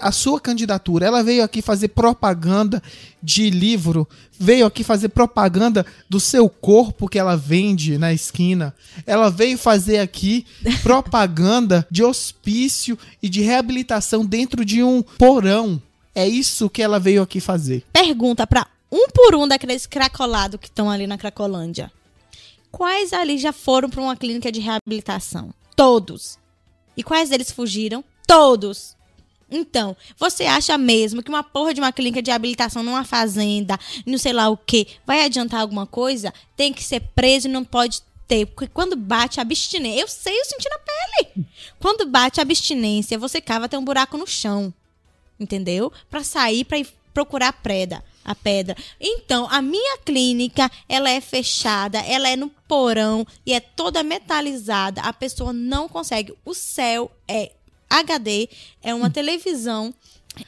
[0.01, 1.07] a sua candidatura.
[1.07, 2.83] Ela veio aqui fazer propaganda
[3.23, 8.75] de livro, veio aqui fazer propaganda do seu corpo que ela vende na esquina.
[9.07, 10.47] Ela veio fazer aqui
[10.83, 15.81] propaganda de hospício e de reabilitação dentro de um porão.
[16.15, 17.85] É isso que ela veio aqui fazer.
[17.93, 21.93] Pergunta pra um por um daqueles cracolados que estão ali na Cracolândia.
[22.71, 25.53] Quais ali já foram pra uma clínica de reabilitação?
[25.77, 26.39] Todos.
[26.97, 28.03] E quais deles fugiram?
[28.27, 28.97] Todos.
[29.51, 34.18] Então, você acha mesmo que uma porra de uma clínica de reabilitação numa fazenda, não
[34.18, 36.32] sei lá o que, vai adiantar alguma coisa?
[36.57, 38.46] Tem que ser preso e não pode ter.
[38.46, 40.01] Porque quando bate a abstinência.
[40.01, 41.46] Eu sei, eu senti na pele.
[41.80, 44.72] Quando bate a abstinência, você cava até um buraco no chão
[45.38, 45.92] entendeu?
[46.11, 48.76] Pra sair ir procurar a preda, a pedra.
[49.01, 55.01] Então, a minha clínica, ela é fechada, ela é no porão e é toda metalizada.
[55.03, 56.34] A pessoa não consegue.
[56.44, 57.53] O céu é
[57.89, 58.49] HD,
[58.82, 59.93] é uma televisão.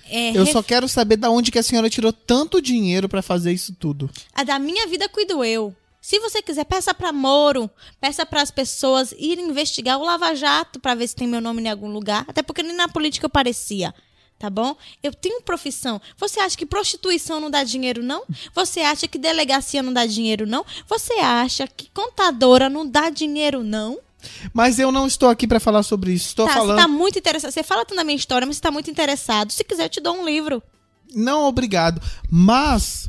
[0.09, 3.22] É Eu ref- só quero saber da onde que a senhora tirou tanto dinheiro para
[3.22, 4.09] fazer isso tudo.
[4.32, 5.74] A da minha vida cuido eu.
[6.01, 7.68] Se você quiser, peça para Moro,
[8.01, 11.61] peça para as pessoas irem investigar o Lava Jato para ver se tem meu nome
[11.62, 12.24] em algum lugar.
[12.26, 13.93] Até porque nem na política eu parecia.
[14.38, 14.74] Tá bom?
[15.03, 16.01] Eu tenho profissão.
[16.16, 18.22] Você acha que prostituição não dá dinheiro, não?
[18.55, 20.64] Você acha que delegacia não dá dinheiro, não?
[20.88, 23.99] Você acha que contadora não dá dinheiro, não?
[24.53, 26.29] Mas eu não estou aqui para falar sobre isso.
[26.29, 26.77] Estou tá, falando.
[26.77, 27.51] você tá muito interessado.
[27.51, 29.53] Você fala tanto da minha história, mas você tá muito interessado.
[29.53, 30.62] Se quiser, eu te dou um livro.
[31.14, 32.01] Não, obrigado.
[32.31, 33.09] Mas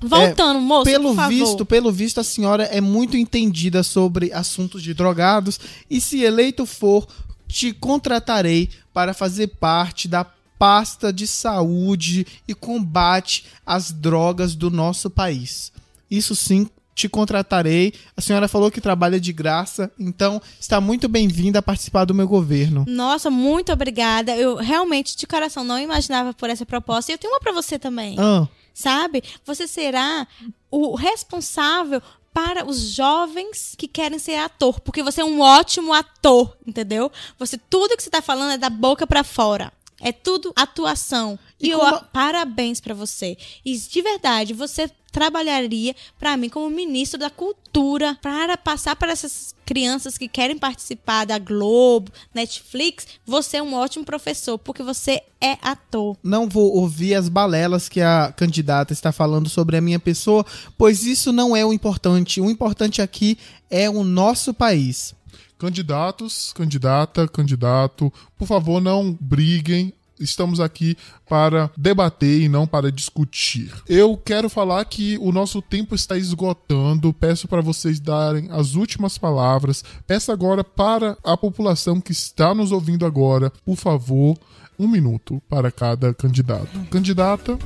[0.00, 5.60] Voltando, moço, pelo visto, pelo visto, a senhora é muito entendida sobre assuntos de drogados
[5.90, 7.06] e se eleito for,
[7.46, 10.24] te contratarei para fazer parte da
[10.58, 15.70] pasta de saúde e combate às drogas do nosso país.
[16.10, 16.68] Isso sim,
[17.00, 17.94] te contratarei.
[18.14, 22.28] A senhora falou que trabalha de graça, então está muito bem-vinda a participar do meu
[22.28, 22.84] governo.
[22.86, 24.36] Nossa, muito obrigada.
[24.36, 27.10] Eu realmente, de coração, não imaginava por essa proposta.
[27.10, 28.16] E eu tenho uma pra você também.
[28.18, 29.22] Ah, Sabe?
[29.44, 30.26] Você será
[30.70, 36.56] o responsável para os jovens que querem ser ator, porque você é um ótimo ator,
[36.66, 37.10] entendeu?
[37.38, 39.72] Você tudo que você tá falando é da boca pra fora.
[40.00, 41.38] É tudo atuação.
[41.60, 43.36] E E, eu como- parabéns pra você.
[43.64, 49.54] E de verdade, você trabalharia pra mim como ministro da cultura para passar para essas
[49.66, 53.06] crianças que querem participar da Globo, Netflix.
[53.26, 56.16] Você é um ótimo professor porque você é ator.
[56.22, 60.46] não vou ouvir as balelas que a candidata está falando sobre a minha pessoa,
[60.78, 62.40] pois isso não é o importante.
[62.40, 63.36] O importante aqui
[63.68, 65.12] é o nosso país.
[65.58, 69.92] Candidatos, candidata, candidato, por favor, não briguem.
[70.20, 70.96] Estamos aqui
[71.28, 73.72] para debater e não para discutir.
[73.88, 77.12] Eu quero falar que o nosso tempo está esgotando.
[77.12, 79.82] Peço para vocês darem as últimas palavras.
[80.06, 84.36] Peço agora para a população que está nos ouvindo agora, por favor,
[84.78, 86.78] um minuto para cada candidato.
[86.90, 87.58] Candidata,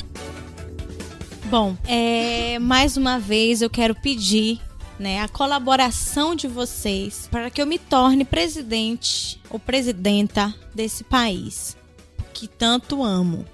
[1.50, 4.60] Bom, é, mais uma vez eu quero pedir
[4.98, 11.76] né, a colaboração de vocês para que eu me torne presidente ou presidenta desse país
[12.34, 13.46] que tanto amo,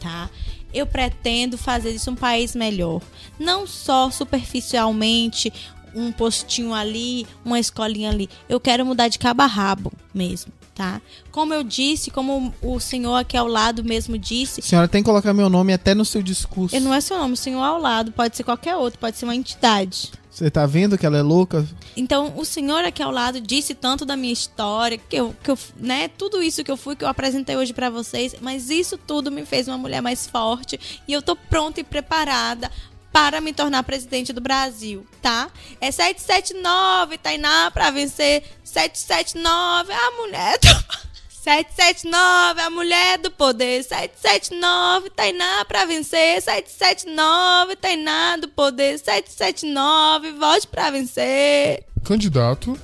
[0.00, 0.30] tá?
[0.72, 3.02] Eu pretendo fazer isso um país melhor,
[3.38, 5.52] não só superficialmente
[5.94, 8.28] um postinho ali, uma escolinha ali.
[8.48, 10.52] Eu quero mudar de cabo a rabo mesmo.
[10.74, 11.02] Tá?
[11.30, 14.60] Como eu disse, como o senhor aqui ao lado mesmo disse.
[14.60, 16.78] A senhora tem que colocar meu nome até no seu discurso.
[16.80, 19.36] Não é seu nome, o senhor ao lado, pode ser qualquer outro, pode ser uma
[19.36, 20.10] entidade.
[20.30, 21.66] Você tá vendo que ela é louca?
[21.96, 25.58] Então, o senhor aqui ao lado disse tanto da minha história, que eu, que eu
[25.76, 29.30] né, tudo isso que eu fui, que eu apresentei hoje para vocês, mas isso tudo
[29.30, 32.70] me fez uma mulher mais forte e eu tô pronta e preparada
[33.12, 35.50] para me tornar presidente do Brasil, tá?
[35.80, 38.42] É 779, Tainá, para vencer.
[38.64, 41.10] 779, a mulher do...
[41.40, 43.82] 779, a mulher do poder.
[43.82, 46.40] 779, Tainá pra vencer.
[46.42, 48.98] 779, Tainá do poder.
[48.98, 51.84] 779, volte pra vencer.
[52.04, 52.78] Candidato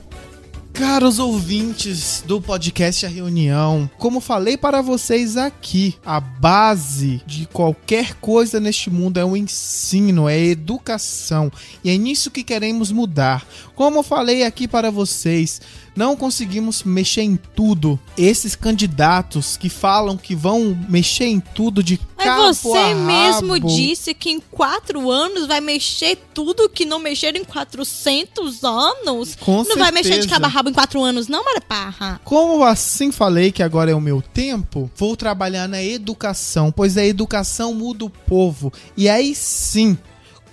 [0.79, 8.13] Caros ouvintes do podcast A Reunião, como falei para vocês aqui, a base de qualquer
[8.17, 11.51] coisa neste mundo é o ensino, é a educação,
[11.83, 13.47] e é nisso que queremos mudar.
[13.77, 15.61] Como falei aqui para vocês,
[15.95, 18.01] não conseguimos mexer em tudo.
[18.17, 24.15] Esses candidatos que falam que vão mexer em tudo de cabo Mas você mesmo disse
[24.15, 29.37] que em quatro anos vai mexer tudo que não mexeram em 400 anos.
[29.37, 30.29] Com não vai mexer de certeza.
[30.31, 32.19] cabo a rabo em quatro anos, não, Maraparra?
[32.25, 37.05] Como assim falei que agora é o meu tempo, vou trabalhar na educação, pois a
[37.05, 38.73] educação muda o povo.
[38.97, 39.99] E aí sim,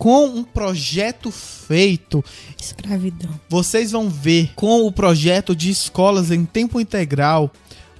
[0.04, 2.22] com um projeto feito,
[2.62, 3.40] Escravidão.
[3.48, 7.50] vocês vão ver com o projeto de escolas em tempo integral.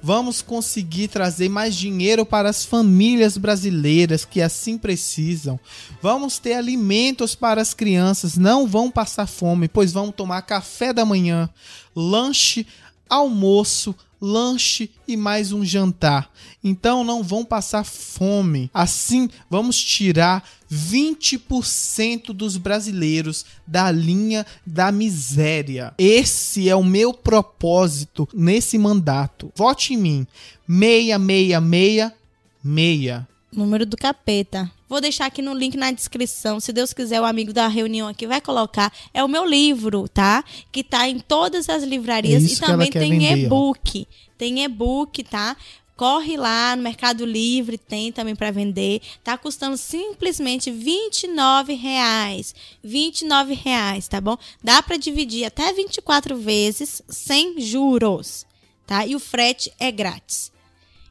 [0.02, 5.58] Vamos conseguir trazer mais dinheiro para as famílias brasileiras que assim precisam.
[6.02, 11.06] Vamos ter alimentos para as crianças, não vão passar fome, pois vão tomar café da
[11.06, 11.48] manhã,
[11.96, 12.66] lanche,
[13.08, 13.94] almoço,
[14.24, 16.28] lanche e mais um jantar.
[16.62, 18.70] Então não vão passar fome.
[18.72, 25.92] Assim, vamos tirar 20% dos brasileiros da linha da miséria.
[25.98, 29.52] Esse é o meu propósito nesse mandato.
[29.54, 30.26] Vote em mim.
[30.66, 33.33] 6666.
[33.56, 34.70] Número do capeta.
[34.88, 36.60] Vou deixar aqui no link na descrição.
[36.60, 38.92] Se Deus quiser, o amigo da reunião aqui vai colocar.
[39.12, 40.44] É o meu livro, tá?
[40.70, 44.06] Que tá em todas as livrarias É e também tem e-book.
[44.36, 45.56] Tem e-book, tá?
[45.96, 49.00] Corre lá no Mercado Livre, tem também para vender.
[49.22, 52.54] Tá custando simplesmente 29 reais.
[52.82, 54.36] 29 reais, tá bom?
[54.62, 58.44] Dá para dividir até 24 vezes sem juros,
[58.86, 59.06] tá?
[59.06, 60.53] E o frete é grátis.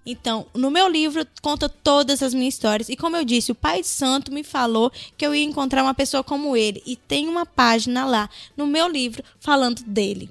[0.06, 2.90] Então, no meu livro conta todas as minhas histórias.
[2.90, 6.24] E como eu disse, o Pai Santo me falou que eu ia encontrar uma pessoa
[6.24, 6.84] como ele.
[6.86, 10.30] E tem uma página lá no meu livro falando dele.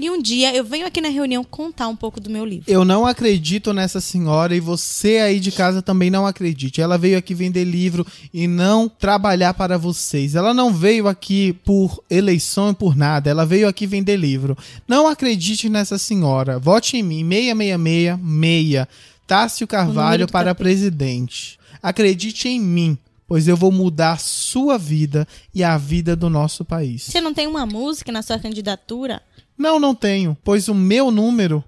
[0.00, 2.64] E um dia eu venho aqui na reunião contar um pouco do meu livro.
[2.66, 6.80] Eu não acredito nessa senhora e você aí de casa também não acredite.
[6.80, 10.34] Ela veio aqui vender livro e não trabalhar para vocês.
[10.34, 13.28] Ela não veio aqui por eleição e por nada.
[13.28, 14.56] Ela veio aqui vender livro.
[14.88, 16.58] Não acredite nessa senhora.
[16.58, 17.28] Vote em mim.
[17.28, 18.86] 6666.
[19.26, 21.58] Tássio Carvalho para presidente.
[21.82, 22.98] Acredite em mim,
[23.28, 27.02] pois eu vou mudar a sua vida e a vida do nosso país.
[27.02, 29.22] Você não tem uma música na sua candidatura?
[29.60, 31.62] Não, não tenho, pois o meu número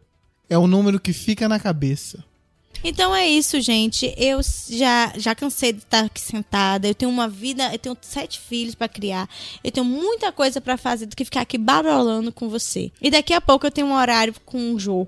[0.49, 2.25] é o número que fica na cabeça.
[2.83, 4.15] Então é isso, gente.
[4.17, 4.41] Eu
[4.71, 6.89] já, já cansei de estar aqui sentada.
[6.89, 9.29] Eu tenho uma vida, eu tenho sete filhos pra criar.
[9.63, 12.91] Eu tenho muita coisa pra fazer do que ficar aqui barolando com você.
[12.99, 15.07] E daqui a pouco eu tenho um horário com o Jô.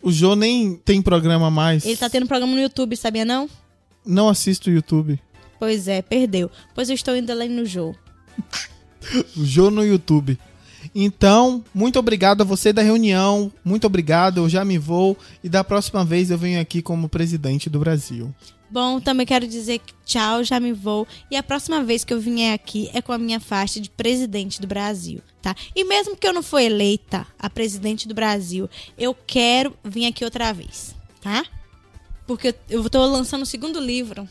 [0.00, 1.84] O Jô nem tem programa mais.
[1.84, 3.50] Ele tá tendo programa no YouTube, sabia não?
[4.06, 5.20] Não assisto o YouTube.
[5.58, 6.48] Pois é, perdeu.
[6.76, 7.92] Pois eu estou indo além no Jô.
[9.36, 10.38] O Jô no YouTube.
[11.00, 13.52] Então, muito obrigado a você da reunião.
[13.64, 15.16] Muito obrigado, eu já me vou.
[15.44, 18.34] E da próxima vez eu venho aqui como presidente do Brasil.
[18.68, 21.06] Bom, também quero dizer que tchau, já me vou.
[21.30, 24.60] E a próxima vez que eu vier aqui é com a minha faixa de presidente
[24.60, 25.54] do Brasil, tá?
[25.72, 28.68] E mesmo que eu não for eleita a presidente do Brasil,
[28.98, 31.44] eu quero vir aqui outra vez, tá?
[32.26, 34.28] Porque eu tô lançando o segundo livro.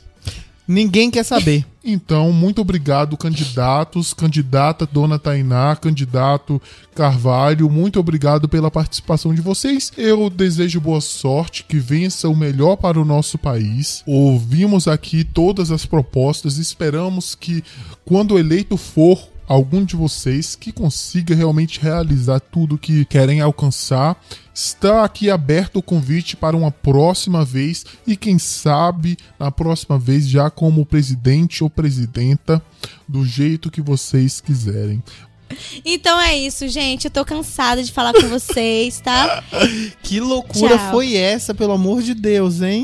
[0.67, 1.65] Ninguém quer saber.
[1.89, 6.61] Então, muito obrigado, candidatos, candidata Dona Tainá, candidato
[6.93, 9.93] Carvalho, muito obrigado pela participação de vocês.
[9.97, 14.03] Eu desejo boa sorte, que vença o melhor para o nosso país.
[14.05, 17.63] Ouvimos aqui todas as propostas, esperamos que,
[18.03, 24.21] quando eleito for, algum de vocês que consiga realmente realizar tudo que querem alcançar.
[24.57, 30.27] Está aqui aberto o convite para uma próxima vez e quem sabe na próxima vez
[30.27, 32.59] já como presidente ou presidenta
[33.07, 35.03] do jeito que vocês quiserem.
[35.85, 37.05] Então é isso, gente.
[37.05, 39.43] Eu tô cansada de falar com vocês, tá?
[40.01, 40.89] Que loucura Tchau.
[40.89, 42.83] foi essa, pelo amor de Deus, hein?